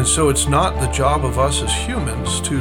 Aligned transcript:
And 0.00 0.08
so 0.08 0.30
it's 0.30 0.46
not 0.46 0.80
the 0.80 0.90
job 0.90 1.26
of 1.26 1.38
us 1.38 1.60
as 1.60 1.70
humans 1.70 2.40
to 2.48 2.58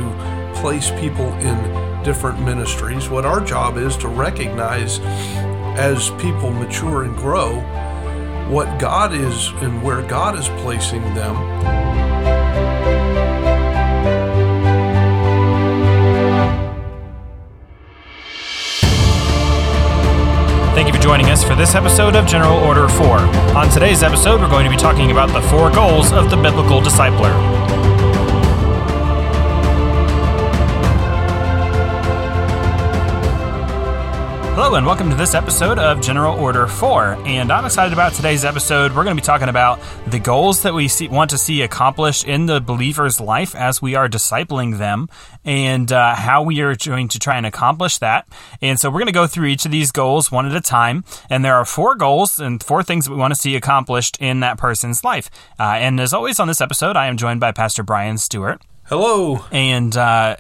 place 0.56 0.92
people 1.00 1.32
in 1.36 2.04
different 2.04 2.42
ministries. 2.42 3.08
What 3.08 3.26
our 3.26 3.40
job 3.40 3.78
is 3.78 3.96
to 4.00 4.10
recognize 4.10 5.00
as 5.80 6.10
people 6.20 6.52
mature 6.52 7.06
and 7.06 7.16
grow 7.16 7.62
what 8.50 8.78
God 8.78 9.14
is 9.14 9.48
and 9.62 9.82
where 9.82 10.02
God 10.02 10.38
is 10.38 10.50
placing 10.62 11.02
them. 11.14 11.89
Thank 20.80 20.88
you 20.88 20.98
for 20.98 21.04
joining 21.04 21.30
us 21.30 21.44
for 21.44 21.56
this 21.56 21.76
episode 21.76 22.16
of 22.16 22.26
General 22.26 22.58
Order 22.58 22.88
4. 22.88 23.20
On 23.58 23.70
today's 23.70 24.02
episode, 24.02 24.40
we're 24.40 24.48
going 24.48 24.64
to 24.64 24.70
be 24.70 24.78
talking 24.78 25.12
about 25.12 25.28
the 25.28 25.42
four 25.50 25.70
goals 25.70 26.14
of 26.14 26.30
the 26.30 26.38
biblical 26.38 26.80
discipler. 26.80 27.59
Hello, 34.62 34.76
and 34.76 34.86
welcome 34.86 35.10
to 35.10 35.16
this 35.16 35.36
episode 35.36 35.80
of 35.80 36.02
General 36.02 36.38
Order 36.38 36.68
4. 36.68 37.26
And 37.26 37.50
I'm 37.50 37.64
excited 37.64 37.94
about 37.94 38.12
today's 38.12 38.44
episode. 38.44 38.94
We're 38.94 39.06
going 39.06 39.16
to 39.16 39.22
be 39.22 39.26
talking 39.26 39.48
about 39.48 39.80
the 40.08 40.20
goals 40.20 40.64
that 40.64 40.74
we 40.74 40.90
see, 40.90 41.08
want 41.08 41.30
to 41.30 41.38
see 41.38 41.62
accomplished 41.62 42.26
in 42.26 42.46
the 42.46 42.60
believer's 42.60 43.22
life 43.22 43.56
as 43.56 43.82
we 43.82 43.96
are 43.96 44.10
discipling 44.10 44.78
them 44.78 45.08
and 45.46 45.90
uh, 45.94 46.14
how 46.14 46.44
we 46.44 46.60
are 46.60 46.76
going 46.76 47.08
to 47.08 47.20
try 47.20 47.38
and 47.38 47.46
accomplish 47.46 48.00
that. 48.00 48.28
And 48.62 48.78
so 48.78 48.90
we're 48.90 49.00
going 49.00 49.06
to 49.06 49.14
go 49.14 49.28
through 49.28 49.48
each 49.48 49.64
of 49.64 49.72
these 49.72 49.94
goals 49.94 50.30
one 50.30 50.46
at 50.46 50.54
a 50.54 50.60
time. 50.60 51.06
And 51.30 51.46
there 51.46 51.56
are 51.56 51.64
four 51.64 51.96
goals 51.96 52.38
and 52.38 52.62
four 52.62 52.84
things 52.84 53.06
that 53.06 53.12
we 53.12 53.18
want 53.18 53.34
to 53.34 53.40
see 53.40 53.56
accomplished 53.56 54.18
in 54.20 54.42
that 54.42 54.58
person's 54.58 55.06
life. 55.06 55.30
Uh, 55.58 55.78
and 55.80 56.02
as 56.02 56.12
always 56.12 56.38
on 56.38 56.50
this 56.50 56.60
episode, 56.60 56.98
I 56.98 57.08
am 57.08 57.16
joined 57.16 57.40
by 57.40 57.54
Pastor 57.54 57.82
Brian 57.82 58.18
Stewart. 58.18 58.62
Hello. 58.88 59.46
And, 59.54 59.96
uh, 59.96 60.36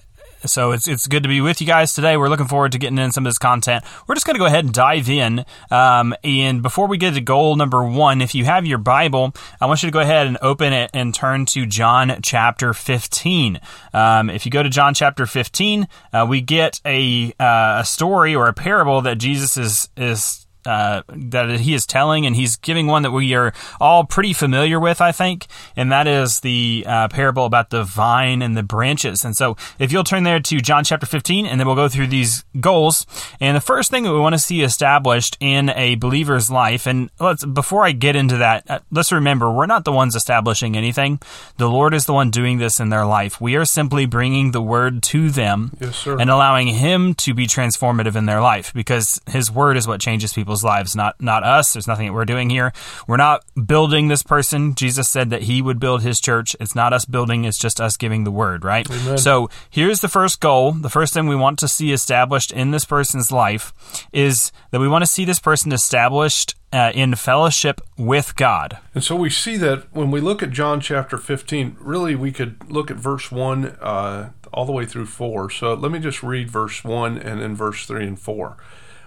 so 0.45 0.71
it's 0.71 0.87
it's 0.87 1.07
good 1.07 1.23
to 1.23 1.29
be 1.29 1.41
with 1.41 1.61
you 1.61 1.67
guys 1.67 1.93
today. 1.93 2.17
We're 2.17 2.29
looking 2.29 2.47
forward 2.47 2.71
to 2.73 2.77
getting 2.77 2.97
in 2.97 3.11
some 3.11 3.25
of 3.25 3.29
this 3.29 3.37
content. 3.37 3.83
We're 4.07 4.15
just 4.15 4.25
going 4.25 4.35
to 4.35 4.39
go 4.39 4.45
ahead 4.45 4.65
and 4.65 4.73
dive 4.73 5.09
in. 5.09 5.45
Um, 5.71 6.15
and 6.23 6.61
before 6.61 6.87
we 6.87 6.97
get 6.97 7.13
to 7.15 7.21
goal 7.21 7.55
number 7.55 7.83
one, 7.83 8.21
if 8.21 8.33
you 8.33 8.45
have 8.45 8.65
your 8.65 8.77
Bible, 8.77 9.33
I 9.59 9.65
want 9.65 9.83
you 9.83 9.87
to 9.87 9.93
go 9.93 9.99
ahead 9.99 10.27
and 10.27 10.37
open 10.41 10.73
it 10.73 10.91
and 10.93 11.13
turn 11.13 11.45
to 11.47 11.65
John 11.65 12.19
chapter 12.21 12.73
15. 12.73 13.59
Um, 13.93 14.29
if 14.29 14.45
you 14.45 14.51
go 14.51 14.63
to 14.63 14.69
John 14.69 14.93
chapter 14.93 15.25
15, 15.25 15.87
uh, 16.13 16.25
we 16.27 16.41
get 16.41 16.79
a 16.85 17.33
uh, 17.39 17.79
a 17.79 17.85
story 17.85 18.35
or 18.35 18.47
a 18.47 18.53
parable 18.53 19.01
that 19.01 19.17
Jesus 19.17 19.57
is 19.57 19.89
is 19.97 20.47
uh, 20.65 21.03
that 21.07 21.59
he 21.59 21.73
is 21.73 21.85
telling, 21.85 22.25
and 22.25 22.35
he's 22.35 22.57
giving 22.57 22.87
one 22.87 23.03
that 23.03 23.11
we 23.11 23.33
are 23.33 23.53
all 23.79 24.03
pretty 24.03 24.33
familiar 24.33 24.79
with, 24.79 25.01
I 25.01 25.11
think, 25.11 25.47
and 25.75 25.91
that 25.91 26.07
is 26.07 26.41
the 26.41 26.83
uh, 26.87 27.07
parable 27.07 27.45
about 27.45 27.69
the 27.69 27.83
vine 27.83 28.41
and 28.41 28.57
the 28.57 28.63
branches. 28.63 29.23
And 29.23 29.35
so, 29.35 29.55
if 29.77 29.91
you'll 29.91 30.03
turn 30.03 30.23
there 30.23 30.39
to 30.39 30.59
John 30.59 30.83
chapter 30.83 31.05
15, 31.05 31.45
and 31.45 31.59
then 31.59 31.67
we'll 31.67 31.75
go 31.75 31.87
through 31.87 32.07
these 32.07 32.43
goals. 32.59 33.05
And 33.39 33.55
the 33.55 33.61
first 33.61 33.89
thing 33.89 34.03
that 34.03 34.13
we 34.13 34.19
want 34.19 34.33
to 34.33 34.39
see 34.39 34.61
established 34.61 35.37
in 35.39 35.69
a 35.69 35.95
believer's 35.95 36.51
life, 36.51 36.85
and 36.85 37.09
let's 37.19 37.45
before 37.45 37.85
I 37.85 37.91
get 37.91 38.15
into 38.15 38.37
that, 38.37 38.69
uh, 38.69 38.79
let's 38.91 39.11
remember 39.11 39.51
we're 39.51 39.65
not 39.65 39.85
the 39.85 39.91
ones 39.91 40.15
establishing 40.15 40.75
anything. 40.75 41.19
The 41.57 41.69
Lord 41.69 41.93
is 41.93 42.05
the 42.05 42.13
one 42.13 42.31
doing 42.31 42.57
this 42.57 42.79
in 42.79 42.89
their 42.89 43.05
life. 43.05 43.39
We 43.39 43.55
are 43.55 43.65
simply 43.65 44.05
bringing 44.05 44.51
the 44.51 44.61
word 44.61 45.03
to 45.03 45.29
them 45.29 45.71
yes, 45.79 46.05
and 46.05 46.29
allowing 46.29 46.67
Him 46.67 47.13
to 47.15 47.33
be 47.33 47.47
transformative 47.47 48.15
in 48.15 48.25
their 48.25 48.41
life, 48.41 48.73
because 48.73 49.21
His 49.27 49.51
word 49.51 49.77
is 49.77 49.87
what 49.87 50.01
changes 50.01 50.33
people 50.33 50.48
people's 50.49 50.63
lives, 50.63 50.95
not 50.95 51.21
not 51.21 51.43
us. 51.43 51.73
There's 51.73 51.85
nothing 51.85 52.07
that 52.07 52.13
we're 52.13 52.25
doing 52.25 52.49
here. 52.49 52.73
We're 53.05 53.17
not 53.17 53.45
building 53.67 54.07
this 54.07 54.23
person. 54.23 54.73
Jesus 54.73 55.07
said 55.07 55.29
that 55.29 55.43
he 55.43 55.61
would 55.61 55.79
build 55.79 56.01
his 56.01 56.19
church. 56.19 56.55
It's 56.59 56.73
not 56.73 56.91
us 56.91 57.05
building, 57.05 57.45
it's 57.45 57.59
just 57.59 57.79
us 57.79 57.97
giving 57.97 58.23
the 58.23 58.31
word, 58.31 58.65
right? 58.65 58.89
Amen. 58.89 59.19
So, 59.19 59.47
here's 59.69 60.01
the 60.01 60.07
first 60.07 60.39
goal. 60.39 60.71
The 60.71 60.89
first 60.89 61.13
thing 61.13 61.27
we 61.27 61.35
want 61.35 61.59
to 61.59 61.67
see 61.67 61.91
established 61.91 62.51
in 62.51 62.71
this 62.71 62.83
person's 62.83 63.31
life 63.31 63.71
is 64.11 64.51
that 64.71 64.79
we 64.79 64.87
want 64.87 65.03
to 65.03 65.07
see 65.07 65.23
this 65.23 65.39
person 65.39 65.71
established 65.71 66.55
uh, 66.73 66.91
in 66.95 67.13
fellowship 67.13 67.79
with 67.95 68.35
God. 68.35 68.79
And 68.95 69.03
so 69.03 69.15
we 69.15 69.29
see 69.29 69.55
that 69.57 69.93
when 69.93 70.09
we 70.09 70.19
look 70.19 70.41
at 70.41 70.49
John 70.49 70.81
chapter 70.81 71.17
15, 71.17 71.77
really 71.79 72.15
we 72.15 72.31
could 72.31 72.71
look 72.71 72.89
at 72.89 72.97
verse 72.97 73.31
1 73.31 73.77
uh, 73.81 74.29
all 74.51 74.65
the 74.65 74.71
way 74.71 74.85
through 74.85 75.05
4. 75.05 75.49
So 75.51 75.73
let 75.73 75.91
me 75.91 75.99
just 75.99 76.23
read 76.23 76.49
verse 76.49 76.83
1 76.83 77.17
and 77.17 77.41
then 77.41 77.55
verse 77.55 77.85
3 77.85 78.07
and 78.07 78.19
4. 78.19 78.57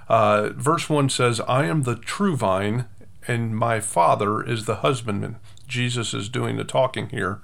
Uh, 0.09 0.51
verse 0.55 0.89
1 0.89 1.09
says, 1.09 1.41
I 1.41 1.65
am 1.65 1.83
the 1.83 1.97
true 1.97 2.37
vine, 2.37 2.87
and 3.27 3.57
my 3.57 3.81
Father 3.81 4.43
is 4.43 4.67
the 4.67 4.77
husbandman. 4.77 5.37
Jesus 5.67 6.13
is 6.13 6.29
doing 6.29 6.57
the 6.57 6.65
talking 6.65 7.09
here. 7.09 7.41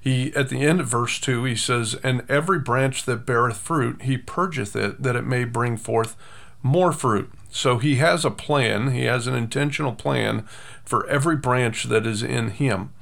He 0.00 0.34
at 0.34 0.48
the 0.48 0.62
end 0.62 0.80
of 0.80 0.88
verse 0.88 1.20
2 1.20 1.44
he 1.44 1.54
says, 1.54 1.94
And 2.02 2.28
every 2.28 2.58
branch 2.58 3.04
that 3.04 3.26
beareth 3.26 3.58
fruit, 3.58 4.02
he 4.02 4.16
purgeth 4.16 4.74
it, 4.74 5.02
that 5.02 5.14
it 5.16 5.26
may 5.26 5.44
bring 5.44 5.76
forth 5.76 6.16
more 6.62 6.92
fruit. 6.92 7.30
So 7.50 7.78
he 7.78 7.96
has 7.96 8.24
a 8.24 8.30
plan, 8.30 8.92
he 8.92 9.04
has 9.04 9.26
an 9.26 9.34
intentional 9.34 9.92
plan 9.92 10.46
for 10.84 11.06
every 11.08 11.36
branch 11.36 11.84
that 11.84 12.06
is 12.06 12.22
in 12.22 12.50
him. 12.50 12.92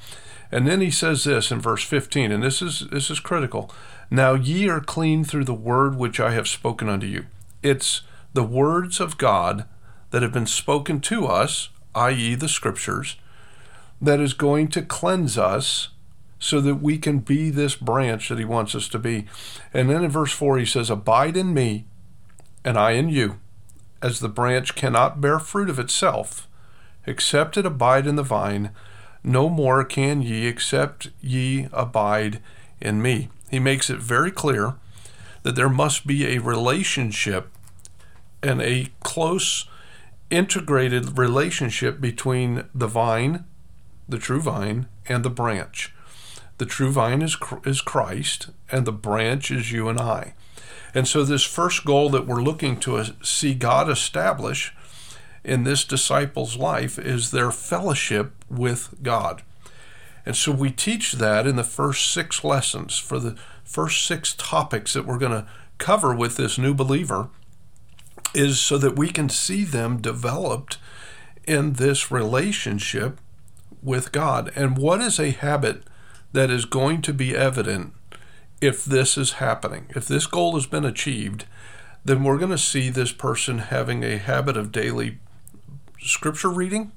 And 0.50 0.66
then 0.66 0.80
he 0.80 0.90
says 0.90 1.24
this 1.24 1.50
in 1.50 1.60
verse 1.60 1.84
15, 1.84 2.32
and 2.32 2.42
this 2.42 2.62
is 2.62 2.88
this 2.90 3.10
is 3.10 3.20
critical. 3.20 3.70
Now 4.10 4.34
ye 4.34 4.68
are 4.68 4.80
clean 4.80 5.22
through 5.22 5.44
the 5.44 5.54
word 5.54 5.96
which 5.96 6.18
I 6.18 6.32
have 6.32 6.48
spoken 6.48 6.88
unto 6.88 7.06
you. 7.06 7.26
It's 7.62 8.02
the 8.32 8.44
words 8.44 9.00
of 9.00 9.18
God 9.18 9.66
that 10.10 10.22
have 10.22 10.32
been 10.32 10.46
spoken 10.46 11.00
to 11.00 11.26
us, 11.26 11.70
i.e., 11.94 12.34
the 12.34 12.48
scriptures, 12.48 13.16
that 14.00 14.20
is 14.20 14.32
going 14.32 14.68
to 14.68 14.82
cleanse 14.82 15.36
us 15.36 15.88
so 16.38 16.60
that 16.60 16.76
we 16.76 16.98
can 16.98 17.18
be 17.18 17.50
this 17.50 17.74
branch 17.74 18.28
that 18.28 18.38
He 18.38 18.44
wants 18.44 18.74
us 18.74 18.88
to 18.88 18.98
be. 18.98 19.26
And 19.74 19.90
then 19.90 20.04
in 20.04 20.10
verse 20.10 20.32
4, 20.32 20.58
He 20.58 20.66
says, 20.66 20.88
Abide 20.88 21.36
in 21.36 21.52
me, 21.52 21.86
and 22.64 22.78
I 22.78 22.92
in 22.92 23.08
you, 23.08 23.40
as 24.00 24.20
the 24.20 24.28
branch 24.28 24.74
cannot 24.74 25.20
bear 25.20 25.38
fruit 25.38 25.68
of 25.68 25.78
itself, 25.78 26.46
except 27.06 27.56
it 27.56 27.66
abide 27.66 28.06
in 28.06 28.16
the 28.16 28.22
vine. 28.22 28.70
No 29.24 29.48
more 29.48 29.84
can 29.84 30.22
ye, 30.22 30.46
except 30.46 31.10
ye 31.20 31.68
abide 31.72 32.40
in 32.80 33.02
me. 33.02 33.30
He 33.50 33.58
makes 33.58 33.90
it 33.90 33.98
very 33.98 34.30
clear 34.30 34.76
that 35.42 35.56
there 35.56 35.68
must 35.68 36.06
be 36.06 36.26
a 36.26 36.38
relationship 36.38 37.50
and 38.42 38.62
a 38.62 38.88
close 39.02 39.66
integrated 40.30 41.18
relationship 41.18 42.00
between 42.00 42.64
the 42.74 42.86
vine, 42.86 43.44
the 44.08 44.18
true 44.18 44.40
vine, 44.40 44.86
and 45.08 45.24
the 45.24 45.30
branch. 45.30 45.94
The 46.58 46.66
true 46.66 46.90
vine 46.90 47.22
is, 47.22 47.36
is 47.64 47.80
Christ, 47.80 48.50
and 48.70 48.84
the 48.84 48.92
branch 48.92 49.50
is 49.50 49.72
you 49.72 49.88
and 49.88 49.98
I. 49.98 50.34
And 50.94 51.06
so, 51.06 51.22
this 51.22 51.44
first 51.44 51.84
goal 51.84 52.10
that 52.10 52.26
we're 52.26 52.42
looking 52.42 52.78
to 52.80 52.96
uh, 52.96 53.06
see 53.22 53.54
God 53.54 53.88
establish 53.88 54.74
in 55.44 55.64
this 55.64 55.84
disciple's 55.84 56.56
life 56.56 56.98
is 56.98 57.30
their 57.30 57.50
fellowship 57.50 58.32
with 58.50 58.94
God. 59.02 59.42
And 60.26 60.34
so, 60.34 60.50
we 60.50 60.70
teach 60.70 61.12
that 61.12 61.46
in 61.46 61.56
the 61.56 61.64
first 61.64 62.12
six 62.12 62.42
lessons 62.42 62.98
for 62.98 63.18
the 63.18 63.36
first 63.64 64.04
six 64.04 64.34
topics 64.34 64.94
that 64.94 65.06
we're 65.06 65.18
going 65.18 65.32
to 65.32 65.46
cover 65.76 66.14
with 66.14 66.36
this 66.36 66.58
new 66.58 66.74
believer 66.74 67.28
is 68.34 68.60
so 68.60 68.78
that 68.78 68.96
we 68.96 69.10
can 69.10 69.28
see 69.28 69.64
them 69.64 70.00
developed 70.00 70.78
in 71.46 71.74
this 71.74 72.10
relationship 72.10 73.18
with 73.82 74.12
God. 74.12 74.52
And 74.54 74.76
what 74.76 75.00
is 75.00 75.18
a 75.18 75.30
habit 75.30 75.82
that 76.32 76.50
is 76.50 76.64
going 76.64 77.02
to 77.02 77.12
be 77.12 77.34
evident 77.34 77.94
if 78.60 78.84
this 78.84 79.16
is 79.16 79.32
happening? 79.32 79.86
If 79.90 80.06
this 80.06 80.26
goal 80.26 80.54
has 80.54 80.66
been 80.66 80.84
achieved, 80.84 81.46
then 82.04 82.24
we're 82.24 82.38
going 82.38 82.50
to 82.50 82.58
see 82.58 82.90
this 82.90 83.12
person 83.12 83.58
having 83.58 84.04
a 84.04 84.18
habit 84.18 84.56
of 84.56 84.72
daily 84.72 85.18
scripture 86.00 86.50
reading, 86.50 86.92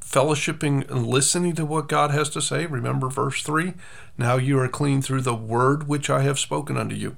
fellowshipping 0.00 0.88
and 0.90 1.06
listening 1.06 1.54
to 1.54 1.64
what 1.64 1.88
God 1.88 2.10
has 2.10 2.28
to 2.30 2.42
say. 2.42 2.66
Remember 2.66 3.08
verse 3.08 3.42
3 3.42 3.74
Now 4.18 4.36
you 4.36 4.58
are 4.58 4.68
clean 4.68 5.02
through 5.02 5.22
the 5.22 5.34
word 5.34 5.88
which 5.88 6.10
I 6.10 6.22
have 6.22 6.38
spoken 6.38 6.76
unto 6.76 6.94
you. 6.94 7.16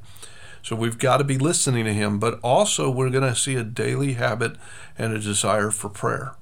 So 0.64 0.74
we've 0.74 0.98
got 0.98 1.18
to 1.18 1.24
be 1.24 1.36
listening 1.36 1.84
to 1.84 1.92
Him, 1.92 2.18
but 2.18 2.40
also 2.42 2.90
we're 2.90 3.10
going 3.10 3.30
to 3.30 3.38
see 3.38 3.54
a 3.54 3.62
daily 3.62 4.14
habit 4.14 4.56
and 4.96 5.12
a 5.12 5.18
desire 5.18 5.70
for 5.70 5.90
prayer 5.90 6.36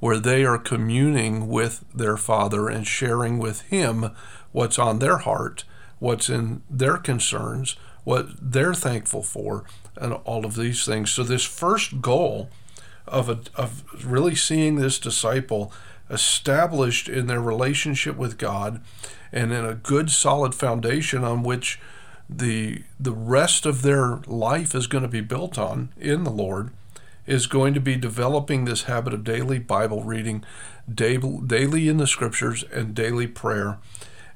where 0.00 0.18
they 0.18 0.44
are 0.44 0.58
communing 0.58 1.46
with 1.46 1.84
their 1.94 2.16
Father 2.16 2.68
and 2.68 2.84
sharing 2.84 3.38
with 3.38 3.60
Him 3.60 4.10
what's 4.50 4.80
on 4.80 4.98
their 4.98 5.18
heart, 5.18 5.62
what's 6.00 6.28
in 6.28 6.62
their 6.68 6.96
concerns, 6.96 7.76
what 8.02 8.26
they're 8.40 8.74
thankful 8.74 9.22
for, 9.22 9.62
and 9.94 10.12
all 10.24 10.44
of 10.44 10.56
these 10.56 10.84
things. 10.84 11.12
So, 11.12 11.22
this 11.22 11.44
first 11.44 12.00
goal 12.00 12.50
of, 13.06 13.28
a, 13.28 13.38
of 13.54 14.04
really 14.04 14.34
seeing 14.34 14.74
this 14.74 14.98
disciple 14.98 15.72
established 16.10 17.08
in 17.08 17.28
their 17.28 17.40
relationship 17.40 18.16
with 18.16 18.38
God 18.38 18.80
and 19.30 19.52
in 19.52 19.64
a 19.64 19.74
good 19.74 20.10
solid 20.10 20.52
foundation 20.52 21.22
on 21.22 21.44
which 21.44 21.78
the 22.38 22.82
the 22.98 23.12
rest 23.12 23.66
of 23.66 23.82
their 23.82 24.20
life 24.26 24.74
is 24.74 24.86
going 24.86 25.02
to 25.02 25.08
be 25.08 25.20
built 25.20 25.58
on 25.58 25.90
in 25.98 26.24
the 26.24 26.30
Lord 26.30 26.70
is 27.26 27.46
going 27.46 27.72
to 27.74 27.80
be 27.80 27.96
developing 27.96 28.64
this 28.64 28.84
habit 28.84 29.14
of 29.14 29.22
daily 29.24 29.58
Bible 29.58 30.02
reading, 30.02 30.44
daily 30.92 31.88
in 31.88 31.96
the 31.96 32.06
scriptures 32.06 32.64
and 32.72 32.94
daily 32.94 33.26
prayer. 33.26 33.78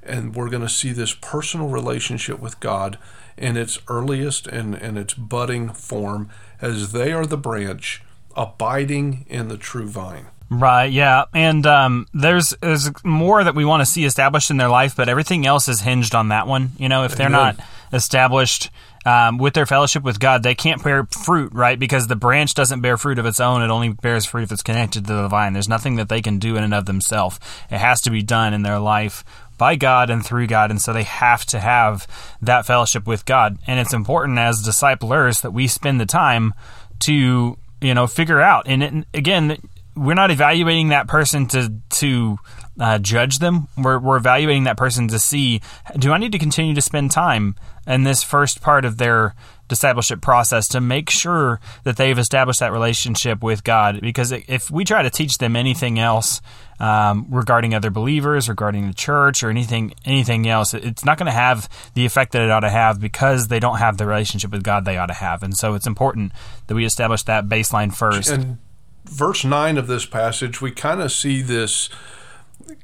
and 0.03 0.37
we're 0.37 0.49
going 0.49 0.63
to 0.63 0.69
see 0.69 0.93
this 0.93 1.15
personal 1.15 1.69
relationship 1.69 2.39
with 2.39 2.61
God 2.61 2.97
in 3.37 3.57
its 3.57 3.79
earliest 3.89 4.47
and, 4.47 4.75
and 4.75 4.97
its 4.97 5.15
budding 5.15 5.71
form 5.71 6.31
as 6.61 6.93
they 6.93 7.13
are 7.13 7.27
the 7.27 7.37
branch 7.37 8.03
abiding 8.37 9.25
in 9.29 9.49
the 9.49 9.57
true 9.57 9.89
vine. 9.89 10.27
Right, 10.49 10.93
yeah. 10.93 11.25
And 11.35 11.67
um, 11.67 12.07
there's 12.15 12.51
there's 12.61 12.91
more 13.05 13.43
that 13.43 13.55
we 13.55 13.65
want 13.65 13.81
to 13.81 13.87
see 13.87 14.05
established 14.05 14.51
in 14.51 14.59
their 14.59 14.69
life, 14.69 14.95
but 14.95 15.09
everything 15.09 15.45
else 15.45 15.69
is 15.69 15.81
hinged 15.81 16.15
on 16.15 16.29
that 16.29 16.47
one. 16.47 16.73
You 16.79 16.89
know, 16.89 17.05
if 17.05 17.17
they're 17.17 17.27
Amen. 17.27 17.57
not 17.57 17.67
established 17.93 18.71
um, 19.05 19.39
with 19.39 19.55
their 19.55 19.67
fellowship 19.67 20.05
with 20.05 20.21
God, 20.21 20.45
they 20.45 20.55
can't 20.55 20.83
bear 20.83 21.05
fruit, 21.07 21.53
right? 21.53 21.79
Because 21.79 22.07
the 22.07 22.17
branch 22.17 22.55
doesn't 22.55 22.81
bear 22.81 22.97
fruit 22.97 23.19
of 23.19 23.27
its 23.27 23.41
own. 23.41 23.63
It 23.63 23.71
only 23.71 23.89
bears 23.89 24.25
fruit 24.25 24.45
if 24.45 24.53
it's 24.53 24.63
connected 24.63 25.07
to 25.07 25.15
the 25.15 25.29
vine. 25.29 25.53
There's 25.53 25.69
nothing 25.69 25.97
that 25.97 26.09
they 26.09 26.23
can 26.23 26.39
do 26.39 26.57
in 26.57 26.63
and 26.63 26.75
of 26.75 26.87
themselves. 26.87 27.41
It 27.71 27.79
has 27.79 28.01
to 28.03 28.11
be 28.11 28.23
done 28.23 28.55
in 28.55 28.63
their 28.63 28.79
life 28.79 29.25
by 29.59 29.75
God 29.75 30.11
and 30.11 30.25
through 30.25 30.47
God. 30.47 30.71
And 30.71 30.81
so 30.81 30.93
they 30.93 31.05
have 31.05 31.45
to 31.47 31.59
have 31.59 32.07
that 32.43 32.67
fellowship 32.67 33.07
with 33.07 33.25
God. 33.25 33.59
And 33.67 33.81
it's 33.81 33.95
important 33.95 34.39
as 34.39 34.63
disciplers 34.63 35.41
that 35.41 35.53
we 35.53 35.67
spend 35.67 36.01
the 36.01 36.07
time 36.07 36.55
to, 37.01 37.57
you 37.81 37.95
know, 37.95 38.07
figure 38.07 38.41
out. 38.41 38.65
And 38.67 38.83
it, 38.83 39.07
again, 39.15 39.57
we're 39.97 40.15
not 40.15 40.31
evaluating 40.31 40.89
that 40.89 41.09
person 41.09 41.47
to, 41.49 41.73
to, 41.91 42.39
uh, 42.79 42.99
judge 42.99 43.39
them. 43.39 43.69
We're, 43.77 43.99
we're 43.99 44.19
evaluating 44.19 44.65
that 44.65 44.77
person 44.77 45.09
to 45.09 45.19
see 45.19 45.63
do 45.99 46.13
I 46.13 46.19
need 46.19 46.33
to 46.33 46.39
continue 46.39 46.75
to 46.75 46.83
spend 46.83 47.11
time 47.11 47.57
in 47.87 48.03
this 48.05 48.23
first 48.23 48.61
part 48.61 48.85
of 48.85 48.99
their 48.99 49.35
discipleship 49.69 50.21
process 50.21 50.69
to 50.69 50.81
make 50.81 51.11
sure 51.11 51.61
that 51.85 51.97
they've 51.97 52.19
established 52.19 52.61
that 52.61 52.73
relationship 52.73 53.43
with 53.43 53.65
God. 53.65 54.01
Because 54.01 54.33
if 54.33 54.71
we 54.71 54.85
try 54.85 55.03
to 55.03 55.11
teach 55.11 55.39
them 55.39 55.57
anything 55.57 55.99
else 55.99 56.41
um, 56.79 57.27
regarding 57.31 57.75
other 57.75 57.91
believers, 57.91 58.49
regarding 58.49 58.87
the 58.87 58.95
church, 58.95 59.43
or 59.43 59.51
anything 59.51 59.95
anything 60.05 60.47
else, 60.47 60.75
it's 60.75 61.05
not 61.05 61.19
going 61.19 61.27
to 61.27 61.33
have 61.33 61.69
the 61.95 62.05
effect 62.05 62.33
that 62.33 62.43
it 62.43 62.51
ought 62.51 62.61
to 62.61 62.71
have 62.71 63.01
because 63.01 63.49
they 63.49 63.61
don't 63.61 63.79
have 63.79 63.97
the 63.97 64.07
relationship 64.07 64.51
with 64.51 64.63
God 64.63 64.85
they 64.85 64.99
ought 64.99 65.07
to 65.07 65.15
have. 65.15 65.43
And 65.43 65.57
so 65.57 65.75
it's 65.75 65.87
important 65.87 66.33
that 66.67 66.75
we 66.75 66.85
establish 66.85 67.23
that 67.25 67.47
baseline 67.47 67.95
first. 67.95 68.29
And 68.31 68.59
verse 69.08 69.44
nine 69.44 69.79
of 69.79 69.87
this 69.87 70.06
passage, 70.06 70.61
we 70.61 70.70
kind 70.70 71.00
of 71.00 71.12
see 71.12 71.43
this 71.43 71.88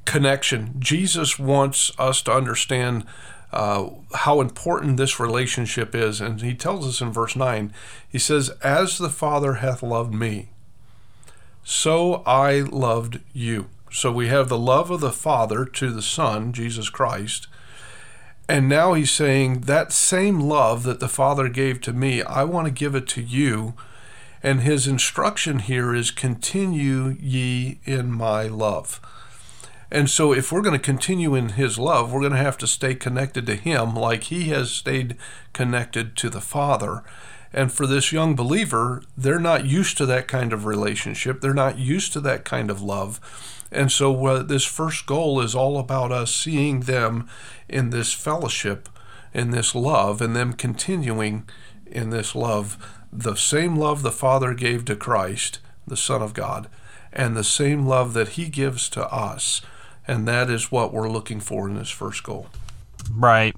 connection. 0.04 0.74
Jesus 0.78 1.38
wants 1.38 1.92
us 1.98 2.22
to 2.22 2.32
understand 2.32 3.04
uh, 3.52 3.90
how 4.14 4.40
important 4.40 4.96
this 4.96 5.20
relationship 5.20 5.94
is. 5.94 6.20
And 6.20 6.40
he 6.40 6.54
tells 6.54 6.86
us 6.86 7.00
in 7.00 7.12
verse 7.12 7.36
9, 7.36 7.72
he 8.08 8.18
says, 8.18 8.50
As 8.62 8.98
the 8.98 9.10
Father 9.10 9.54
hath 9.54 9.82
loved 9.82 10.14
me, 10.14 10.48
so 11.62 12.22
I 12.26 12.60
loved 12.60 13.20
you. 13.32 13.68
So 13.90 14.10
we 14.10 14.28
have 14.28 14.48
the 14.48 14.58
love 14.58 14.90
of 14.90 15.00
the 15.00 15.12
Father 15.12 15.64
to 15.66 15.90
the 15.92 16.02
Son, 16.02 16.52
Jesus 16.52 16.88
Christ. 16.88 17.46
And 18.48 18.68
now 18.68 18.94
he's 18.94 19.10
saying, 19.10 19.62
That 19.62 19.92
same 19.92 20.40
love 20.40 20.82
that 20.84 20.98
the 20.98 21.08
Father 21.08 21.48
gave 21.48 21.80
to 21.82 21.92
me, 21.92 22.22
I 22.22 22.44
want 22.44 22.66
to 22.66 22.72
give 22.72 22.94
it 22.94 23.06
to 23.08 23.22
you. 23.22 23.74
And 24.42 24.60
his 24.60 24.86
instruction 24.86 25.60
here 25.60 25.94
is, 25.94 26.10
Continue 26.10 27.16
ye 27.20 27.78
in 27.84 28.10
my 28.12 28.44
love. 28.44 29.00
And 29.92 30.08
so, 30.08 30.32
if 30.32 30.50
we're 30.50 30.62
going 30.62 30.78
to 30.78 30.82
continue 30.82 31.34
in 31.34 31.50
His 31.50 31.78
love, 31.78 32.10
we're 32.10 32.20
going 32.20 32.32
to 32.32 32.38
have 32.38 32.56
to 32.58 32.66
stay 32.66 32.94
connected 32.94 33.44
to 33.44 33.56
Him 33.56 33.94
like 33.94 34.24
He 34.24 34.48
has 34.48 34.70
stayed 34.70 35.18
connected 35.52 36.16
to 36.16 36.30
the 36.30 36.40
Father. 36.40 37.04
And 37.52 37.70
for 37.70 37.86
this 37.86 38.10
young 38.10 38.34
believer, 38.34 39.02
they're 39.18 39.38
not 39.38 39.66
used 39.66 39.98
to 39.98 40.06
that 40.06 40.28
kind 40.28 40.54
of 40.54 40.64
relationship, 40.64 41.42
they're 41.42 41.52
not 41.52 41.76
used 41.76 42.14
to 42.14 42.20
that 42.20 42.46
kind 42.46 42.70
of 42.70 42.80
love. 42.80 43.20
And 43.70 43.92
so, 43.92 44.26
uh, 44.26 44.42
this 44.42 44.64
first 44.64 45.04
goal 45.04 45.42
is 45.42 45.54
all 45.54 45.78
about 45.78 46.10
us 46.10 46.34
seeing 46.34 46.80
them 46.80 47.28
in 47.68 47.90
this 47.90 48.14
fellowship, 48.14 48.88
in 49.34 49.50
this 49.50 49.74
love, 49.74 50.22
and 50.22 50.34
them 50.34 50.54
continuing 50.54 51.46
in 51.84 52.08
this 52.08 52.34
love. 52.34 52.78
The 53.12 53.34
same 53.34 53.76
love 53.76 54.02
the 54.02 54.10
Father 54.10 54.54
gave 54.54 54.84
to 54.86 54.96
Christ, 54.96 55.58
the 55.86 55.96
Son 55.96 56.22
of 56.22 56.34
God, 56.34 56.68
and 57.12 57.36
the 57.36 57.44
same 57.44 57.86
love 57.86 58.14
that 58.14 58.30
He 58.30 58.48
gives 58.48 58.88
to 58.90 59.06
us 59.12 59.60
and 60.06 60.26
that 60.26 60.50
is 60.50 60.72
what 60.72 60.92
we're 60.92 61.08
looking 61.08 61.40
for 61.40 61.68
in 61.68 61.74
this 61.74 61.90
first 61.90 62.22
goal. 62.22 62.48
Right, 63.10 63.54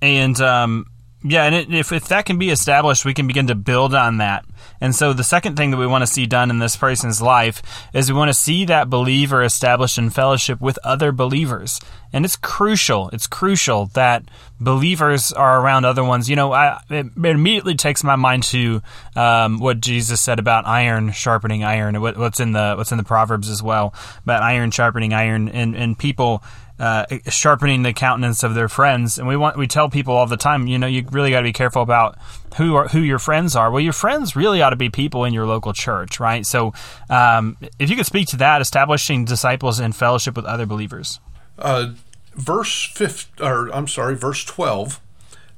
and 0.00 0.40
um, 0.40 0.86
yeah, 1.24 1.44
and 1.44 1.54
it, 1.54 1.74
if 1.74 1.90
if 1.90 2.08
that 2.08 2.26
can 2.26 2.38
be 2.38 2.50
established, 2.50 3.04
we 3.04 3.14
can 3.14 3.26
begin 3.26 3.48
to 3.48 3.56
build 3.56 3.92
on 3.92 4.18
that. 4.18 4.44
And 4.80 4.94
so 4.94 5.12
the 5.12 5.24
second 5.24 5.56
thing 5.56 5.72
that 5.72 5.76
we 5.76 5.86
want 5.86 6.02
to 6.02 6.06
see 6.06 6.26
done 6.26 6.50
in 6.50 6.60
this 6.60 6.76
person's 6.76 7.20
life 7.20 7.60
is 7.92 8.12
we 8.12 8.16
want 8.16 8.28
to 8.28 8.34
see 8.34 8.64
that 8.66 8.88
believer 8.88 9.42
established 9.42 9.98
in 9.98 10.10
fellowship 10.10 10.60
with 10.60 10.78
other 10.84 11.10
believers. 11.10 11.80
And 12.12 12.24
it's 12.24 12.36
crucial. 12.36 13.10
It's 13.10 13.26
crucial 13.26 13.86
that 13.94 14.24
believers 14.60 15.32
are 15.32 15.60
around 15.60 15.84
other 15.84 16.04
ones. 16.04 16.30
You 16.30 16.36
know, 16.36 16.52
I, 16.52 16.80
it, 16.88 17.06
immediately 17.16 17.74
takes 17.74 18.04
my 18.04 18.16
mind 18.16 18.44
to 18.44 18.80
um, 19.16 19.58
what 19.58 19.80
Jesus 19.80 20.20
said 20.20 20.38
about 20.38 20.66
iron 20.66 21.10
sharpening 21.10 21.64
iron. 21.64 22.00
what's 22.00 22.38
in 22.38 22.52
the 22.52 22.74
what's 22.76 22.92
in 22.92 22.98
the 22.98 23.04
Proverbs 23.04 23.50
as 23.50 23.60
well 23.60 23.92
about 24.22 24.42
iron 24.42 24.70
sharpening 24.70 25.12
iron, 25.12 25.48
and 25.48 25.74
and 25.74 25.98
people 25.98 26.42
uh, 26.78 27.04
sharpening 27.28 27.82
the 27.82 27.92
countenance 27.92 28.42
of 28.42 28.54
their 28.54 28.68
friends. 28.68 29.18
And 29.18 29.26
we 29.26 29.36
want 29.36 29.56
we 29.56 29.66
tell 29.66 29.88
people 29.88 30.14
all 30.14 30.26
the 30.26 30.36
time, 30.36 30.66
you 30.66 30.78
know, 30.78 30.86
you 30.86 31.04
really 31.10 31.30
got 31.30 31.40
to 31.40 31.44
be 31.44 31.52
careful 31.52 31.82
about 31.82 32.18
who 32.56 32.76
are 32.76 32.88
who 32.88 33.00
your 33.00 33.18
friends 33.18 33.56
are. 33.56 33.70
Well, 33.70 33.80
your 33.80 33.92
friends 33.92 34.36
really 34.36 34.62
ought 34.62 34.70
to 34.70 34.76
be 34.76 34.88
people 34.88 35.24
in 35.24 35.34
your 35.34 35.46
local 35.46 35.72
church, 35.72 36.20
right? 36.20 36.46
So, 36.46 36.72
um, 37.10 37.56
if 37.78 37.90
you 37.90 37.96
could 37.96 38.06
speak 38.06 38.28
to 38.28 38.36
that, 38.38 38.60
establishing 38.60 39.24
disciples 39.24 39.80
in 39.80 39.92
fellowship 39.92 40.36
with 40.36 40.44
other 40.44 40.66
believers. 40.66 41.20
Uh, 41.58 41.94
verse 42.34 42.84
fifth, 42.94 43.40
or 43.40 43.68
I'm 43.74 43.88
sorry, 43.88 44.14
verse 44.14 44.44
twelve 44.44 45.00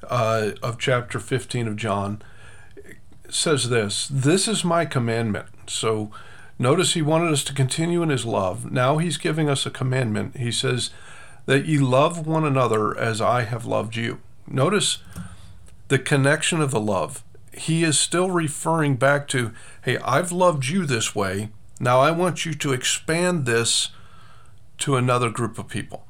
uh, 0.08 0.52
of 0.62 0.78
chapter 0.78 1.20
fifteen 1.20 1.68
of 1.68 1.76
John 1.76 2.22
says 3.28 3.68
this: 3.68 4.08
"This 4.10 4.48
is 4.48 4.64
my 4.64 4.84
commandment." 4.84 5.46
So. 5.66 6.10
Notice 6.60 6.92
he 6.92 7.00
wanted 7.00 7.32
us 7.32 7.42
to 7.44 7.54
continue 7.54 8.02
in 8.02 8.10
his 8.10 8.26
love. 8.26 8.70
Now 8.70 8.98
he's 8.98 9.16
giving 9.16 9.48
us 9.48 9.64
a 9.64 9.70
commandment. 9.70 10.36
He 10.36 10.52
says, 10.52 10.90
that 11.46 11.64
ye 11.64 11.78
love 11.78 12.26
one 12.26 12.44
another 12.44 12.94
as 12.98 13.22
I 13.22 13.44
have 13.44 13.64
loved 13.64 13.96
you. 13.96 14.20
Notice 14.46 14.98
the 15.88 15.98
connection 15.98 16.60
of 16.60 16.70
the 16.70 16.78
love. 16.78 17.24
He 17.54 17.82
is 17.82 17.98
still 17.98 18.30
referring 18.30 18.96
back 18.96 19.26
to, 19.28 19.52
hey, 19.84 19.96
I've 20.04 20.32
loved 20.32 20.66
you 20.66 20.84
this 20.84 21.14
way. 21.14 21.48
Now 21.80 22.00
I 22.00 22.10
want 22.10 22.44
you 22.44 22.52
to 22.52 22.72
expand 22.74 23.46
this 23.46 23.88
to 24.78 24.96
another 24.96 25.30
group 25.30 25.58
of 25.58 25.66
people. 25.66 26.06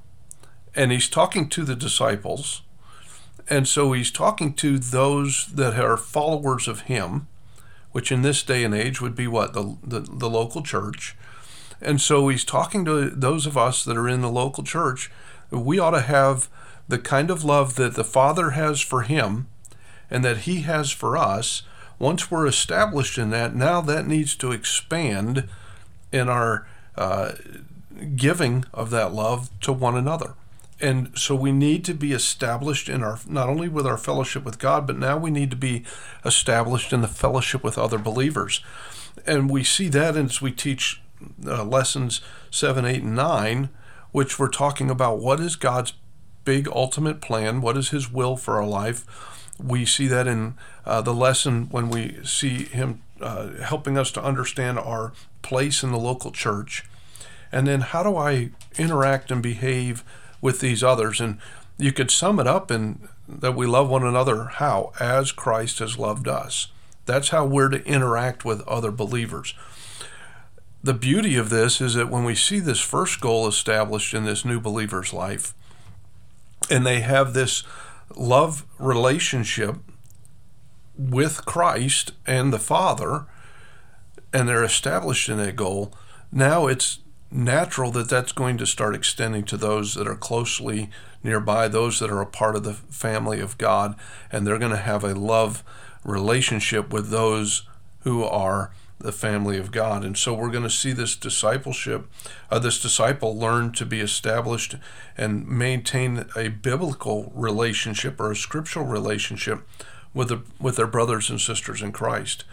And 0.75 0.91
he's 0.91 1.09
talking 1.09 1.49
to 1.51 1.63
the 1.63 1.77
disciples. 1.77 2.63
And 3.49 3.69
so 3.69 3.93
he's 3.93 4.11
talking 4.11 4.55
to 4.55 4.81
those 4.81 5.47
that 5.55 5.79
are 5.79 5.97
followers 5.97 6.67
of 6.67 6.83
him, 6.83 7.29
which 7.93 8.13
in 8.13 8.23
this 8.23 8.43
day 8.43 8.65
and 8.65 8.75
age 8.75 9.01
would 9.01 9.15
be 9.15 9.27
what? 9.27 9.53
The, 9.53 9.77
the, 9.83 10.01
the 10.01 10.31
local 10.31 10.63
church. 10.63 11.17
And 11.81 12.01
so 12.01 12.29
he's 12.29 12.45
talking 12.45 12.85
to 12.85 13.11
those 13.11 13.47
of 13.47 13.57
us 13.57 13.85
that 13.85 13.97
are 13.97 14.09
in 14.09 14.21
the 14.21 14.31
local 14.31 14.63
church 14.65 15.11
we 15.51 15.79
ought 15.79 15.91
to 15.91 16.01
have 16.01 16.49
the 16.89 16.99
kind 16.99 17.31
of 17.31 17.45
love 17.45 17.77
that 17.77 17.95
the 17.95 18.05
Father 18.05 18.51
has 18.51 18.81
for 18.81 19.03
him 19.03 19.49
and 20.11 20.25
that 20.25 20.39
he 20.39 20.63
has 20.63 20.91
for 20.91 21.17
us. 21.17 21.63
Once 21.99 22.31
we're 22.31 22.47
established 22.47 23.19
in 23.19 23.31
that, 23.31 23.55
now 23.55 23.81
that 23.81 24.07
needs 24.07 24.35
to 24.37 24.53
expand 24.53 25.49
in 26.11 26.29
our 26.29 26.67
uh, 26.97 27.33
giving 28.17 28.65
of 28.73 28.91
that 28.91 29.13
love 29.13 29.51
to 29.61 29.73
one 29.73 29.97
another. 29.97 30.35
And 30.81 31.17
so 31.17 31.35
we 31.35 31.53
need 31.53 31.85
to 31.85 31.95
be 31.95 32.13
established 32.13 32.89
in 32.89 33.03
our, 33.03 33.19
not 33.27 33.49
only 33.49 33.69
with 33.69 33.87
our 33.87 33.99
fellowship 33.99 34.45
with 34.45 34.59
God, 34.59 34.87
but 34.87 34.99
now 34.99 35.19
we 35.19 35.31
need 35.31 35.51
to 35.51 35.57
be 35.57 35.85
established 36.25 36.93
in 36.93 37.03
the 37.03 37.09
fellowship 37.09 37.63
with 37.63 37.77
other 37.77 37.99
believers. 37.99 38.63
And 39.27 39.51
we 39.51 39.63
see 39.63 39.89
that 39.89 40.17
as 40.17 40.41
we 40.41 40.53
teach 40.53 41.03
uh, 41.47 41.65
lessons 41.65 42.23
7, 42.51 42.85
8, 42.85 43.03
and 43.03 43.15
9 43.15 43.69
which 44.13 44.39
we're 44.39 44.49
talking 44.49 44.91
about 44.91 45.19
what 45.19 45.41
is 45.41 45.57
God's 45.57 45.93
big 46.45 46.69
ultimate 46.69 47.21
plan, 47.21 47.61
what 47.61 47.77
is 47.77 47.91
His 47.91 48.11
will 48.11 48.37
for 48.37 48.57
our 48.57 48.67
life. 48.67 49.05
We 49.63 49.85
see 49.85 50.07
that 50.09 50.27
in 50.27 50.55
uh, 50.85 51.03
the 51.03 51.15
lesson 51.15 51.69
when 51.71 51.91
we 51.91 52.19
see 52.25 52.65
Him 52.65 53.03
uh, 53.21 53.51
helping 53.63 53.99
us 53.99 54.11
to 54.13 54.23
understand 54.23 54.79
our 54.79 55.13
place 55.43 55.83
in 55.83 55.93
the 55.93 55.99
local 55.99 56.33
church. 56.33 56.85
And 57.53 57.67
then 57.67 57.81
how 57.81 58.03
do 58.03 58.17
I 58.17 58.51
interact 58.79 59.31
and 59.31 59.43
behave 59.43 60.05
with 60.41 60.61
these 60.61 60.83
others? 60.83 61.21
And 61.21 61.39
you 61.79 61.93
could 61.93 62.11
sum 62.11 62.39
it 62.39 62.47
up 62.47 62.71
in 62.71 63.09
that 63.29 63.55
we 63.55 63.67
love 63.67 63.89
one 63.89 64.05
another 64.05 64.45
how? 64.45 64.93
As 64.99 65.33
Christ 65.33 65.79
has 65.79 65.99
loved 65.99 66.29
us. 66.29 66.69
That's 67.07 67.31
how 67.31 67.47
we're 67.47 67.69
to 67.69 67.85
interact 67.85 68.45
with 68.45 68.67
other 68.69 68.91
believers 68.91 69.55
the 70.83 70.95
beauty 70.95 71.37
of 71.37 71.51
this 71.51 71.81
is 71.81 71.95
that 71.95 72.09
when 72.09 72.25
we 72.25 72.35
see 72.35 72.59
this 72.59 72.81
first 72.81 73.21
goal 73.21 73.47
established 73.47 74.15
in 74.15 74.25
this 74.25 74.45
new 74.45 74.61
believer's 74.61 75.13
life, 75.13 75.55
and 76.71 76.87
they 76.87 77.01
have 77.01 77.35
this 77.35 77.63
love 78.17 78.65
relationship 78.79 79.77
with 80.97 81.45
Christ 81.45 82.13
and 82.27 82.53
the 82.53 82.59
Father, 82.59 83.27
and 84.33 84.49
they're 84.49 84.65
established 84.65 85.29
in 85.29 85.37
that 85.39 85.57
goal, 85.57 85.93
now 86.33 86.67
it's 86.67 87.01
natural 87.31 87.91
that 87.93 88.09
that's 88.09 88.33
going 88.33 88.59
to 88.59 88.67
start 88.67 88.95
extending 88.95 89.45
to 89.45 89.57
those 89.57 89.95
that 89.95 90.09
are 90.09 90.17
closely 90.17 90.91
nearby, 91.23 91.69
those 91.69 91.99
that 92.01 92.11
are 92.11 92.21
a 92.21 92.27
part 92.27 92.57
of 92.57 92.65
the 92.65 92.75
family 92.75 93.41
of 93.41 93.59
God, 93.59 93.95
and 94.33 94.47
they're 94.47 94.59
going 94.59 94.71
to 94.73 94.77
have 94.79 95.05
a 95.05 95.15
love 95.15 95.63
relationship 96.05 96.93
with 96.93 97.11
those 97.11 97.67
who 98.01 98.25
are 98.25 98.73
the 98.99 99.13
family 99.13 99.59
of 99.59 99.71
God. 99.71 100.05
And 100.05 100.17
so 100.17 100.35
we're 100.35 100.51
going 100.51 100.65
to 100.65 100.71
see 100.71 100.93
this 100.93 101.17
discipleship, 101.17 102.07
uh, 102.51 102.59
this 102.59 102.81
disciple 102.81 103.37
learn 103.37 103.73
to 103.73 103.87
be 103.87 104.01
established 104.01 104.77
and 105.17 105.47
maintain 105.47 106.27
a 106.37 106.49
biblical 106.49 107.33
relationship 107.35 108.21
or 108.21 108.31
a 108.31 108.37
scriptural 108.37 108.87
relationship 108.87 109.67
with, 110.13 110.29
the, 110.29 110.43
with 110.61 110.77
their 110.77 110.87
brothers 110.87 111.31
and 111.31 111.41
sisters 111.41 111.81
in 111.81 111.93
Christ. 111.93 112.45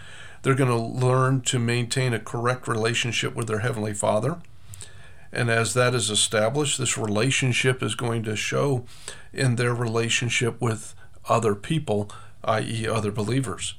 They're 0.41 0.55
going 0.55 0.69
to 0.69 0.77
learn 0.77 1.41
to 1.41 1.59
maintain 1.59 2.13
a 2.13 2.19
correct 2.19 2.67
relationship 2.67 3.35
with 3.35 3.47
their 3.47 3.59
Heavenly 3.59 3.93
Father. 3.93 4.37
And 5.31 5.49
as 5.49 5.73
that 5.73 5.93
is 5.93 6.09
established, 6.09 6.77
this 6.77 6.97
relationship 6.97 7.83
is 7.83 7.95
going 7.95 8.23
to 8.23 8.35
show 8.35 8.85
in 9.33 9.55
their 9.55 9.73
relationship 9.73 10.61
with 10.61 10.95
other 11.27 11.55
people, 11.55 12.09
i.e., 12.43 12.87
other 12.87 13.11
believers. 13.11 13.75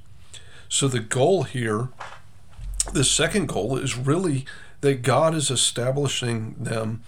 So 0.68 0.88
the 0.88 1.00
goal 1.00 1.44
here 1.44 1.88
the 2.92 3.04
second 3.04 3.48
goal 3.48 3.76
is 3.76 3.96
really 3.96 4.44
that 4.80 5.02
God 5.02 5.34
is 5.34 5.50
establishing 5.50 6.54
them 6.58 7.02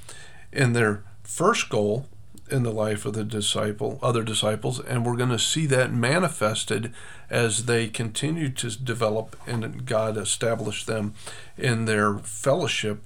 in 0.52 0.72
their 0.72 1.02
first 1.22 1.68
goal 1.68 2.06
in 2.50 2.64
the 2.64 2.72
life 2.72 3.06
of 3.06 3.14
the 3.14 3.22
disciple, 3.22 3.98
other 4.02 4.24
disciples, 4.24 4.80
and 4.80 5.06
we're 5.06 5.16
going 5.16 5.30
to 5.30 5.38
see 5.38 5.66
that 5.66 5.92
manifested 5.92 6.92
as 7.30 7.66
they 7.66 7.86
continue 7.86 8.48
to 8.50 8.70
develop 8.70 9.36
and 9.46 9.86
God 9.86 10.16
establish 10.16 10.84
them 10.84 11.14
in 11.56 11.84
their 11.84 12.18
fellowship 12.18 13.04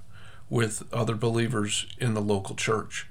with 0.54 0.84
other 0.92 1.16
believers 1.16 1.84
in 1.99 2.14
the 2.14 2.20
local 2.20 2.54
church. 2.54 3.08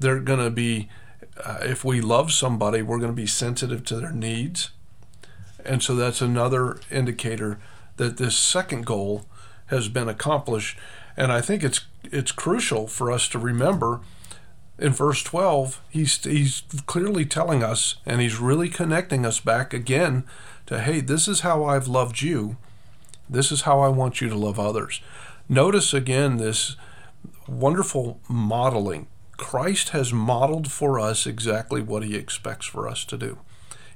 They're 0.00 0.18
going 0.18 0.40
to 0.40 0.50
be, 0.50 0.88
uh, 1.36 1.58
if 1.62 1.84
we 1.84 2.00
love 2.00 2.32
somebody, 2.32 2.82
we're 2.82 2.98
going 2.98 3.12
to 3.12 3.22
be 3.22 3.28
sensitive 3.28 3.84
to 3.84 4.00
their 4.00 4.10
needs. 4.10 4.70
And 5.64 5.84
so 5.84 5.94
that's 5.94 6.20
another 6.20 6.80
indicator 6.90 7.60
that 7.96 8.16
this 8.16 8.34
second 8.34 8.86
goal 8.86 9.24
has 9.66 9.88
been 9.88 10.08
accomplished. 10.08 10.76
And 11.16 11.30
I 11.30 11.40
think 11.40 11.62
it's 11.62 11.82
it's 12.02 12.32
crucial 12.32 12.88
for 12.88 13.12
us 13.12 13.28
to 13.28 13.38
remember 13.38 14.00
in 14.76 14.92
verse 14.92 15.22
12, 15.22 15.80
he's, 15.90 16.24
he's 16.24 16.62
clearly 16.86 17.24
telling 17.24 17.62
us, 17.62 17.96
and 18.04 18.20
he's 18.20 18.40
really 18.40 18.68
connecting 18.68 19.24
us 19.24 19.38
back 19.38 19.72
again 19.72 20.24
to, 20.66 20.80
hey, 20.80 21.00
this 21.00 21.28
is 21.28 21.40
how 21.40 21.64
I've 21.64 21.86
loved 21.86 22.20
you. 22.20 22.56
This 23.28 23.52
is 23.52 23.60
how 23.60 23.78
I 23.78 23.88
want 23.90 24.20
you 24.20 24.28
to 24.28 24.34
love 24.34 24.58
others. 24.58 25.00
Notice 25.50 25.92
again 25.92 26.36
this 26.36 26.76
wonderful 27.48 28.20
modeling. 28.28 29.08
Christ 29.36 29.88
has 29.88 30.12
modeled 30.12 30.70
for 30.70 31.00
us 31.00 31.26
exactly 31.26 31.82
what 31.82 32.04
he 32.04 32.14
expects 32.14 32.66
for 32.66 32.86
us 32.86 33.04
to 33.06 33.18
do. 33.18 33.36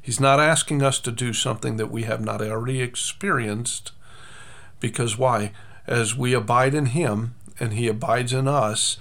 He's 0.03 0.19
not 0.19 0.41
asking 0.41 0.83
us 0.83 0.99
to 0.99 1.13
do 1.13 1.33
something 1.33 1.77
that 1.77 1.93
we 1.93 2.03
have 2.03 2.21
not 2.21 2.43
already 2.43 2.83
experienced. 2.83 3.93
Because 4.81 5.17
why? 5.17 5.53
As 5.87 6.17
we 6.17 6.35
abide 6.35 6.75
in 6.75 6.87
Him 6.87 7.37
and 7.61 7.75
He 7.75 7.87
abides 7.87 8.33
in 8.33 8.49
us, 8.49 8.99